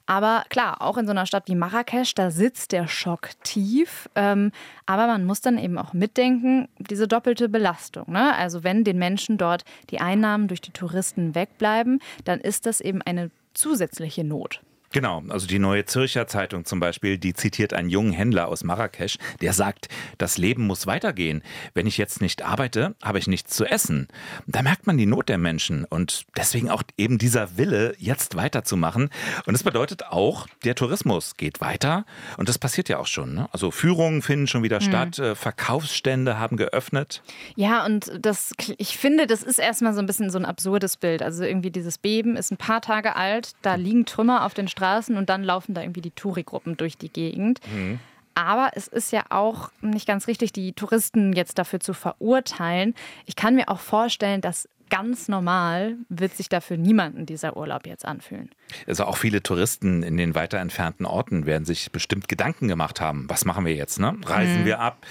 Aber 0.09 0.45
klar, 0.47 0.81
auch 0.81 0.97
in 0.97 1.05
so 1.05 1.11
einer 1.11 1.25
Stadt 1.25 1.49
wie 1.49 1.55
Marrakesch, 1.55 2.15
da 2.15 2.31
sitzt 2.31 2.71
der 2.71 2.87
Schock 2.87 3.31
tief. 3.43 4.09
Ähm, 4.15 4.53
aber 4.85 5.05
man 5.05 5.25
muss 5.25 5.41
dann 5.41 5.57
eben 5.57 5.77
auch 5.77 5.91
mitdenken, 5.91 6.69
diese 6.79 7.09
doppelte 7.09 7.49
Belastung. 7.49 8.13
Ne? 8.13 8.33
Also 8.35 8.63
wenn 8.63 8.85
den 8.85 8.97
Menschen 8.97 9.37
dort 9.37 9.65
die 9.89 9.99
Einnahmen 9.99 10.47
durch 10.47 10.61
die 10.61 10.71
Touristen 10.71 11.35
wegbleiben, 11.35 11.99
dann 12.23 12.39
ist 12.39 12.65
das 12.65 12.79
eben 12.79 13.01
eine 13.01 13.31
zusätzliche 13.53 14.23
Not. 14.23 14.61
Genau, 14.91 15.21
also 15.29 15.47
die 15.47 15.59
Neue 15.59 15.85
Zürcher 15.85 16.27
Zeitung 16.27 16.65
zum 16.65 16.79
Beispiel, 16.79 17.17
die 17.17 17.33
zitiert 17.33 17.73
einen 17.73 17.89
jungen 17.89 18.13
Händler 18.13 18.47
aus 18.47 18.63
Marrakesch, 18.63 19.17
der 19.41 19.53
sagt, 19.53 19.89
das 20.17 20.37
Leben 20.37 20.65
muss 20.65 20.87
weitergehen. 20.87 21.43
Wenn 21.73 21.87
ich 21.87 21.97
jetzt 21.97 22.21
nicht 22.21 22.43
arbeite, 22.43 22.95
habe 23.03 23.19
ich 23.19 23.27
nichts 23.27 23.53
zu 23.53 23.65
essen. 23.65 24.07
Da 24.45 24.61
merkt 24.61 24.87
man 24.87 24.97
die 24.97 25.05
Not 25.05 25.29
der 25.29 25.37
Menschen 25.37 25.83
und 25.85 26.25
deswegen 26.37 26.69
auch 26.69 26.83
eben 26.97 27.17
dieser 27.17 27.57
Wille, 27.57 27.95
jetzt 27.99 28.35
weiterzumachen. 28.35 29.09
Und 29.45 29.53
das 29.53 29.63
bedeutet 29.63 30.05
auch, 30.05 30.47
der 30.63 30.75
Tourismus 30.75 31.35
geht 31.35 31.59
weiter 31.59 32.05
und 32.37 32.47
das 32.47 32.57
passiert 32.57 32.87
ja 32.87 32.99
auch 32.99 33.07
schon. 33.07 33.33
Ne? 33.33 33.49
Also 33.51 33.71
Führungen 33.71 34.21
finden 34.21 34.47
schon 34.47 34.63
wieder 34.63 34.79
mhm. 34.79 34.85
statt, 34.85 35.19
äh, 35.19 35.35
Verkaufsstände 35.35 36.39
haben 36.39 36.55
geöffnet. 36.55 37.21
Ja, 37.55 37.85
und 37.85 38.11
das, 38.21 38.53
ich 38.77 38.97
finde, 38.97 39.27
das 39.27 39.43
ist 39.43 39.59
erstmal 39.59 39.93
so 39.93 39.99
ein 39.99 40.05
bisschen 40.05 40.29
so 40.29 40.37
ein 40.37 40.45
absurdes 40.45 40.97
Bild. 40.97 41.21
Also 41.21 41.43
irgendwie 41.43 41.71
dieses 41.71 41.97
Beben 41.97 42.37
ist 42.37 42.51
ein 42.51 42.57
paar 42.57 42.81
Tage 42.81 43.15
alt, 43.15 43.51
da 43.61 43.75
liegen 43.75 44.05
Trümmer 44.05 44.45
auf 44.45 44.53
den 44.53 44.67
Straßen 44.77 45.17
und 45.17 45.29
dann 45.29 45.43
laufen 45.43 45.73
da 45.73 45.81
irgendwie 45.81 46.01
die 46.01 46.11
Touri-Gruppen 46.11 46.77
durch 46.77 46.97
die 46.97 47.09
Gegend. 47.09 47.59
Mhm. 47.73 47.99
Aber 48.35 48.69
es 48.75 48.87
ist 48.87 49.11
ja 49.11 49.23
auch 49.29 49.71
nicht 49.81 50.07
ganz 50.07 50.27
richtig, 50.27 50.53
die 50.53 50.73
Touristen 50.73 51.33
jetzt 51.33 51.57
dafür 51.57 51.79
zu 51.79 51.93
verurteilen. 51.93 52.93
Ich 53.25 53.35
kann 53.35 53.55
mir 53.55 53.67
auch 53.67 53.79
vorstellen, 53.79 54.41
dass 54.41 54.69
ganz 54.91 55.27
normal 55.27 55.95
wird 56.07 56.37
sich 56.37 56.47
dafür 56.47 56.77
niemanden 56.77 57.25
dieser 57.25 57.57
Urlaub 57.57 57.87
jetzt 57.87 58.05
anfühlen. 58.05 58.51
Also 58.85 59.05
auch 59.05 59.17
viele 59.17 59.41
Touristen 59.41 60.03
in 60.03 60.17
den 60.17 60.35
weiter 60.35 60.59
entfernten 60.59 61.07
Orten 61.07 61.47
werden 61.47 61.65
sich 61.65 61.91
bestimmt 61.91 62.27
Gedanken 62.27 62.67
gemacht 62.67 63.01
haben. 63.01 63.25
Was 63.27 63.43
machen 63.43 63.65
wir 63.65 63.73
jetzt? 63.73 63.99
Ne? 63.99 64.15
Reisen 64.23 64.61
mhm. 64.61 64.65
wir 64.65 64.79
ab? 64.79 65.05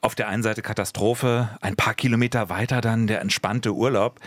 Auf 0.00 0.16
der 0.16 0.28
einen 0.28 0.42
Seite 0.42 0.60
Katastrophe, 0.60 1.48
ein 1.60 1.76
paar 1.76 1.94
Kilometer 1.94 2.48
weiter 2.48 2.80
dann 2.80 3.06
der 3.06 3.20
entspannte 3.20 3.72
Urlaub. 3.72 4.20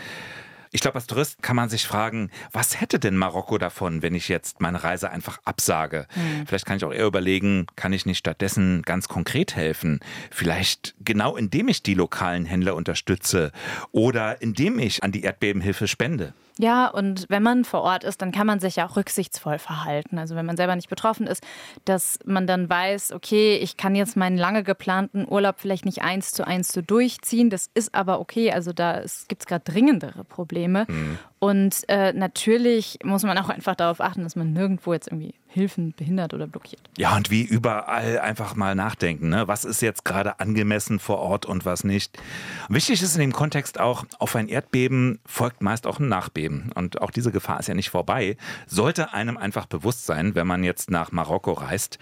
Ich 0.72 0.80
glaube, 0.80 0.94
als 0.94 1.08
Tourist 1.08 1.42
kann 1.42 1.56
man 1.56 1.68
sich 1.68 1.84
fragen, 1.84 2.30
was 2.52 2.80
hätte 2.80 3.00
denn 3.00 3.16
Marokko 3.16 3.58
davon, 3.58 4.02
wenn 4.02 4.14
ich 4.14 4.28
jetzt 4.28 4.60
meine 4.60 4.84
Reise 4.84 5.10
einfach 5.10 5.38
absage? 5.44 6.06
Mhm. 6.14 6.46
Vielleicht 6.46 6.64
kann 6.64 6.76
ich 6.76 6.84
auch 6.84 6.92
eher 6.92 7.06
überlegen, 7.06 7.66
kann 7.74 7.92
ich 7.92 8.06
nicht 8.06 8.18
stattdessen 8.18 8.82
ganz 8.82 9.08
konkret 9.08 9.56
helfen? 9.56 9.98
Vielleicht 10.30 10.94
genau 11.00 11.36
indem 11.36 11.66
ich 11.66 11.82
die 11.82 11.94
lokalen 11.94 12.44
Händler 12.44 12.76
unterstütze 12.76 13.50
oder 13.90 14.40
indem 14.42 14.78
ich 14.78 15.02
an 15.02 15.10
die 15.10 15.22
Erdbebenhilfe 15.22 15.88
spende. 15.88 16.34
Ja, 16.60 16.88
und 16.88 17.24
wenn 17.30 17.42
man 17.42 17.64
vor 17.64 17.80
Ort 17.80 18.04
ist, 18.04 18.20
dann 18.20 18.32
kann 18.32 18.46
man 18.46 18.60
sich 18.60 18.76
ja 18.76 18.86
auch 18.86 18.94
rücksichtsvoll 18.94 19.58
verhalten. 19.58 20.18
Also 20.18 20.36
wenn 20.36 20.44
man 20.44 20.58
selber 20.58 20.76
nicht 20.76 20.90
betroffen 20.90 21.26
ist, 21.26 21.42
dass 21.86 22.18
man 22.26 22.46
dann 22.46 22.68
weiß, 22.68 23.12
okay, 23.12 23.56
ich 23.56 23.78
kann 23.78 23.94
jetzt 23.94 24.14
meinen 24.14 24.36
lange 24.36 24.62
geplanten 24.62 25.26
Urlaub 25.26 25.54
vielleicht 25.58 25.86
nicht 25.86 26.02
eins 26.02 26.32
zu 26.32 26.46
eins 26.46 26.68
so 26.68 26.82
durchziehen. 26.82 27.48
Das 27.48 27.70
ist 27.72 27.94
aber 27.94 28.20
okay. 28.20 28.52
Also 28.52 28.74
da 28.74 29.00
gibt 29.28 29.40
es 29.40 29.46
gerade 29.46 29.64
dringendere 29.64 30.22
Probleme. 30.22 30.59
Mhm. 30.88 31.18
Und 31.40 31.88
äh, 31.88 32.12
natürlich 32.12 32.98
muss 33.02 33.22
man 33.22 33.36
auch 33.38 33.48
einfach 33.48 33.74
darauf 33.74 34.02
achten, 34.02 34.22
dass 34.22 34.36
man 34.36 34.52
nirgendwo 34.52 34.92
jetzt 34.92 35.08
irgendwie 35.08 35.34
Hilfen 35.48 35.94
behindert 35.96 36.34
oder 36.34 36.46
blockiert. 36.46 36.82
Ja, 36.98 37.16
und 37.16 37.30
wie 37.30 37.42
überall 37.42 38.20
einfach 38.20 38.54
mal 38.54 38.74
nachdenken. 38.74 39.30
Ne? 39.30 39.48
Was 39.48 39.64
ist 39.64 39.80
jetzt 39.80 40.04
gerade 40.04 40.38
angemessen 40.38 40.98
vor 40.98 41.18
Ort 41.18 41.46
und 41.46 41.64
was 41.64 41.82
nicht? 41.82 42.18
Wichtig 42.68 43.02
ist 43.02 43.14
in 43.14 43.22
dem 43.22 43.32
Kontext 43.32 43.80
auch, 43.80 44.04
auf 44.18 44.36
ein 44.36 44.48
Erdbeben 44.48 45.18
folgt 45.24 45.62
meist 45.62 45.86
auch 45.86 45.98
ein 45.98 46.08
Nachbeben. 46.08 46.72
Und 46.74 47.00
auch 47.00 47.10
diese 47.10 47.32
Gefahr 47.32 47.58
ist 47.58 47.68
ja 47.68 47.74
nicht 47.74 47.88
vorbei. 47.88 48.36
Sollte 48.66 49.14
einem 49.14 49.38
einfach 49.38 49.64
bewusst 49.64 50.04
sein, 50.04 50.34
wenn 50.34 50.46
man 50.46 50.62
jetzt 50.62 50.90
nach 50.90 51.10
Marokko 51.10 51.52
reist. 51.52 51.98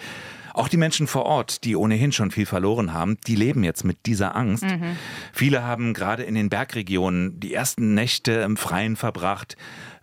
Auch 0.58 0.66
die 0.66 0.76
Menschen 0.76 1.06
vor 1.06 1.24
Ort, 1.24 1.62
die 1.62 1.76
ohnehin 1.76 2.10
schon 2.10 2.32
viel 2.32 2.44
verloren 2.44 2.92
haben, 2.92 3.16
die 3.28 3.36
leben 3.36 3.62
jetzt 3.62 3.84
mit 3.84 4.06
dieser 4.06 4.34
Angst. 4.34 4.64
Mhm. 4.64 4.96
Viele 5.32 5.62
haben 5.62 5.94
gerade 5.94 6.24
in 6.24 6.34
den 6.34 6.48
Bergregionen 6.48 7.38
die 7.38 7.54
ersten 7.54 7.94
Nächte 7.94 8.32
im 8.32 8.56
Freien 8.56 8.96
verbracht. 8.96 9.27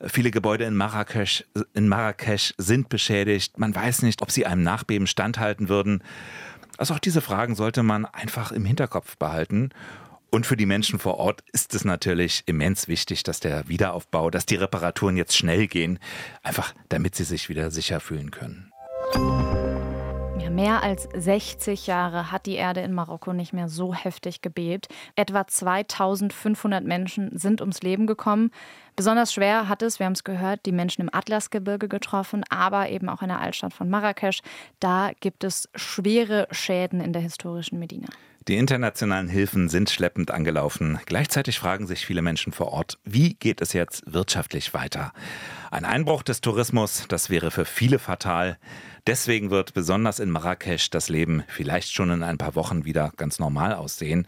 Viele 0.06 0.32
Gebäude 0.32 0.66
in 0.66 0.76
Marrakesch, 0.76 1.46
in 1.74 1.88
Marrakesch 1.88 2.54
sind 2.58 2.90
beschädigt. 2.90 3.58
Man 3.58 3.74
weiß 3.74 4.02
nicht, 4.02 4.22
ob 4.22 4.32
sie 4.32 4.46
einem 4.46 4.64
Nachbeben 4.64 5.08
standhalten 5.08 5.70
würden. 5.70 6.04
Also 6.78 6.94
auch 6.94 7.00
diese 7.00 7.22
Fragen 7.22 7.56
sollte 7.56 7.84
man 7.84 8.06
einfach 8.06 8.52
im 8.52 8.66
Hinterkopf 8.66 9.18
behalten. 9.18 9.70
Und 10.32 10.46
für 10.46 10.58
die 10.58 10.66
Menschen 10.66 11.00
vor 11.00 11.18
Ort 11.18 11.44
ist 11.54 11.74
es 11.76 11.86
natürlich 11.86 12.44
immens 12.46 12.88
wichtig, 12.88 13.24
dass 13.24 13.40
der 13.40 13.70
Wiederaufbau, 13.70 14.30
dass 14.30 14.46
die 14.46 14.56
Reparaturen 14.56 15.16
jetzt 15.16 15.38
schnell 15.38 15.68
gehen, 15.68 16.00
einfach 16.44 16.74
damit 16.90 17.16
sie 17.16 17.24
sich 17.24 17.48
wieder 17.48 17.72
sicher 17.72 18.02
fühlen 18.02 18.32
können. 18.32 18.72
Mehr 20.56 20.84
als 20.84 21.10
60 21.14 21.86
Jahre 21.86 22.32
hat 22.32 22.46
die 22.46 22.56
Erde 22.56 22.80
in 22.80 22.94
Marokko 22.94 23.34
nicht 23.34 23.52
mehr 23.52 23.68
so 23.68 23.94
heftig 23.94 24.42
gebebt. 24.42 24.88
Etwa 25.16 25.46
2500 25.46 26.84
Menschen 26.84 27.38
sind 27.38 27.62
ums 27.62 27.82
Leben 27.82 28.08
gekommen. 28.08 28.52
Besonders 28.96 29.34
schwer 29.34 29.68
hat 29.68 29.82
es, 29.82 30.00
wir 30.00 30.06
haben 30.06 30.14
es 30.14 30.24
gehört, 30.24 30.66
die 30.66 30.72
Menschen 30.72 31.02
im 31.02 31.14
Atlasgebirge 31.14 31.90
getroffen, 31.90 32.44
aber 32.50 32.90
eben 32.90 33.10
auch 33.10 33.22
in 33.22 33.28
der 33.28 33.42
Altstadt 33.42 33.74
von 33.74 33.90
Marrakesch. 33.90 34.42
Da 34.80 35.12
gibt 35.20 35.44
es 35.44 35.70
schwere 35.76 36.48
Schäden 36.52 37.02
in 37.02 37.12
der 37.12 37.22
historischen 37.22 37.78
Medina. 37.78 38.08
Die 38.48 38.58
internationalen 38.58 39.28
Hilfen 39.28 39.70
sind 39.70 39.90
schleppend 39.90 40.30
angelaufen. 40.30 41.00
Gleichzeitig 41.08 41.58
fragen 41.58 41.88
sich 41.88 42.06
viele 42.06 42.22
Menschen 42.22 42.54
vor 42.54 42.68
Ort, 42.68 43.00
wie 43.04 43.34
geht 43.34 43.60
es 43.60 43.74
jetzt 43.74 44.04
wirtschaftlich 44.06 44.72
weiter? 44.76 45.14
Ein 45.72 45.84
Einbruch 45.84 46.22
des 46.22 46.42
Tourismus, 46.42 47.06
das 47.08 47.32
wäre 47.32 47.50
für 47.50 47.66
viele 47.66 47.98
fatal. 47.98 48.60
Deswegen 49.08 49.50
wird 49.50 49.74
besonders 49.74 50.20
in 50.20 50.30
Marrakesch 50.30 50.92
das 50.92 51.10
Leben 51.10 51.44
vielleicht 51.48 51.92
schon 51.92 52.12
in 52.12 52.22
ein 52.22 52.38
paar 52.38 52.54
Wochen 52.54 52.86
wieder 52.86 53.12
ganz 53.18 53.40
normal 53.40 53.74
aussehen. 53.74 54.28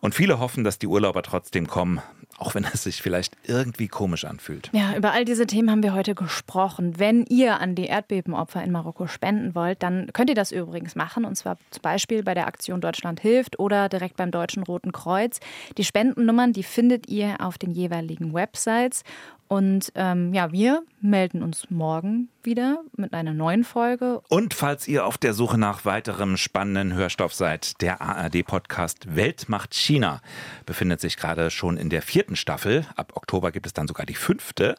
Und 0.00 0.16
viele 0.16 0.40
hoffen, 0.40 0.64
dass 0.64 0.80
die 0.80 0.88
Urlauber 0.88 1.22
trotzdem 1.22 1.68
kommen 1.68 2.02
auch 2.42 2.56
wenn 2.56 2.64
es 2.64 2.82
sich 2.82 3.02
vielleicht 3.02 3.36
irgendwie 3.46 3.86
komisch 3.86 4.24
anfühlt. 4.24 4.68
Ja, 4.72 4.96
über 4.96 5.12
all 5.12 5.24
diese 5.24 5.46
Themen 5.46 5.70
haben 5.70 5.84
wir 5.84 5.94
heute 5.94 6.16
gesprochen. 6.16 6.98
Wenn 6.98 7.24
ihr 7.26 7.60
an 7.60 7.76
die 7.76 7.86
Erdbebenopfer 7.86 8.64
in 8.64 8.72
Marokko 8.72 9.06
spenden 9.06 9.54
wollt, 9.54 9.80
dann 9.84 10.12
könnt 10.12 10.28
ihr 10.28 10.34
das 10.34 10.50
übrigens 10.50 10.96
machen. 10.96 11.24
Und 11.24 11.36
zwar 11.36 11.56
zum 11.70 11.82
Beispiel 11.82 12.24
bei 12.24 12.34
der 12.34 12.48
Aktion 12.48 12.80
Deutschland 12.80 13.20
hilft 13.20 13.60
oder 13.60 13.88
direkt 13.88 14.16
beim 14.16 14.32
Deutschen 14.32 14.64
Roten 14.64 14.90
Kreuz. 14.90 15.38
Die 15.78 15.84
Spendennummern, 15.84 16.52
die 16.52 16.64
findet 16.64 17.08
ihr 17.08 17.36
auf 17.40 17.58
den 17.58 17.70
jeweiligen 17.70 18.34
Websites. 18.34 19.04
Und 19.52 19.92
ähm, 19.96 20.32
ja, 20.32 20.50
wir 20.50 20.82
melden 21.02 21.42
uns 21.42 21.68
morgen 21.68 22.30
wieder 22.42 22.82
mit 22.96 23.12
einer 23.12 23.34
neuen 23.34 23.64
Folge. 23.64 24.22
Und 24.30 24.54
falls 24.54 24.88
ihr 24.88 25.04
auf 25.04 25.18
der 25.18 25.34
Suche 25.34 25.58
nach 25.58 25.84
weiterem 25.84 26.38
spannenden 26.38 26.94
Hörstoff 26.94 27.34
seid, 27.34 27.82
der 27.82 28.00
ARD-Podcast 28.00 29.14
Welt 29.14 29.50
macht 29.50 29.74
China 29.74 30.22
befindet 30.64 31.02
sich 31.02 31.18
gerade 31.18 31.50
schon 31.50 31.76
in 31.76 31.90
der 31.90 32.00
vierten 32.00 32.31
Staffel. 32.36 32.86
Ab 32.96 33.12
Oktober 33.14 33.52
gibt 33.52 33.66
es 33.66 33.72
dann 33.72 33.88
sogar 33.88 34.06
die 34.06 34.14
fünfte. 34.14 34.76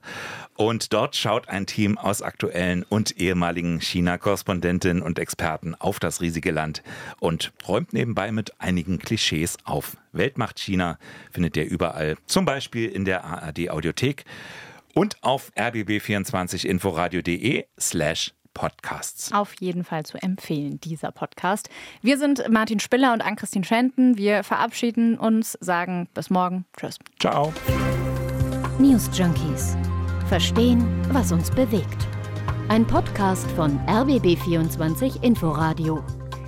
Und 0.56 0.94
dort 0.94 1.16
schaut 1.16 1.50
ein 1.50 1.66
Team 1.66 1.98
aus 1.98 2.22
aktuellen 2.22 2.84
und 2.84 3.20
ehemaligen 3.20 3.80
China-Korrespondentinnen 3.80 5.02
und 5.02 5.20
Experten 5.20 5.76
auf 5.76 6.00
das 6.00 6.22
riesige 6.22 6.52
Land 6.52 6.84
und 7.20 7.54
räumt 7.68 7.94
nebenbei 7.94 8.32
mit 8.32 8.60
einigen 8.62 9.00
Klischees 9.00 9.58
auf. 9.64 9.98
Weltmacht 10.12 10.60
China 10.60 11.00
findet 11.32 11.58
ihr 11.58 11.66
überall, 11.66 12.18
zum 12.28 12.46
Beispiel 12.46 12.90
in 12.90 13.06
der 13.06 13.24
ARD 13.24 13.70
Audiothek 13.70 14.26
und 14.94 15.18
auf 15.22 15.52
rbb24inforadio.de 15.56 17.66
slash 17.80 18.34
Podcasts. 18.54 19.32
Auf 19.34 19.54
jeden 19.60 19.84
Fall 19.84 20.06
zu 20.06 20.22
empfehlen, 20.22 20.80
dieser 20.80 21.12
Podcast. 21.12 21.70
Wir 22.02 22.18
sind 22.18 22.44
Martin 22.50 22.80
Spiller 22.80 23.14
und 23.14 23.22
Ann-Christine 23.22 23.66
Schenten. 23.66 24.18
Wir 24.18 24.44
verabschieden 24.44 25.18
uns, 25.18 25.58
sagen 25.62 26.08
bis 26.14 26.30
morgen. 26.30 26.66
Tschüss. 26.78 27.00
Ciao. 27.20 27.54
News 28.80 29.10
Junkies. 29.14 29.78
Verstehen, 30.28 30.86
was 31.12 31.32
uns 31.32 31.52
bewegt. 31.52 32.08
Ein 32.70 32.88
Podcast 32.88 33.50
von 33.52 33.80
RBB24 33.88 35.22
Inforadio. 35.24 36.04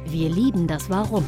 Wir 0.05 0.29
lieben 0.29 0.67
das 0.67 0.89
Warum. 0.89 1.25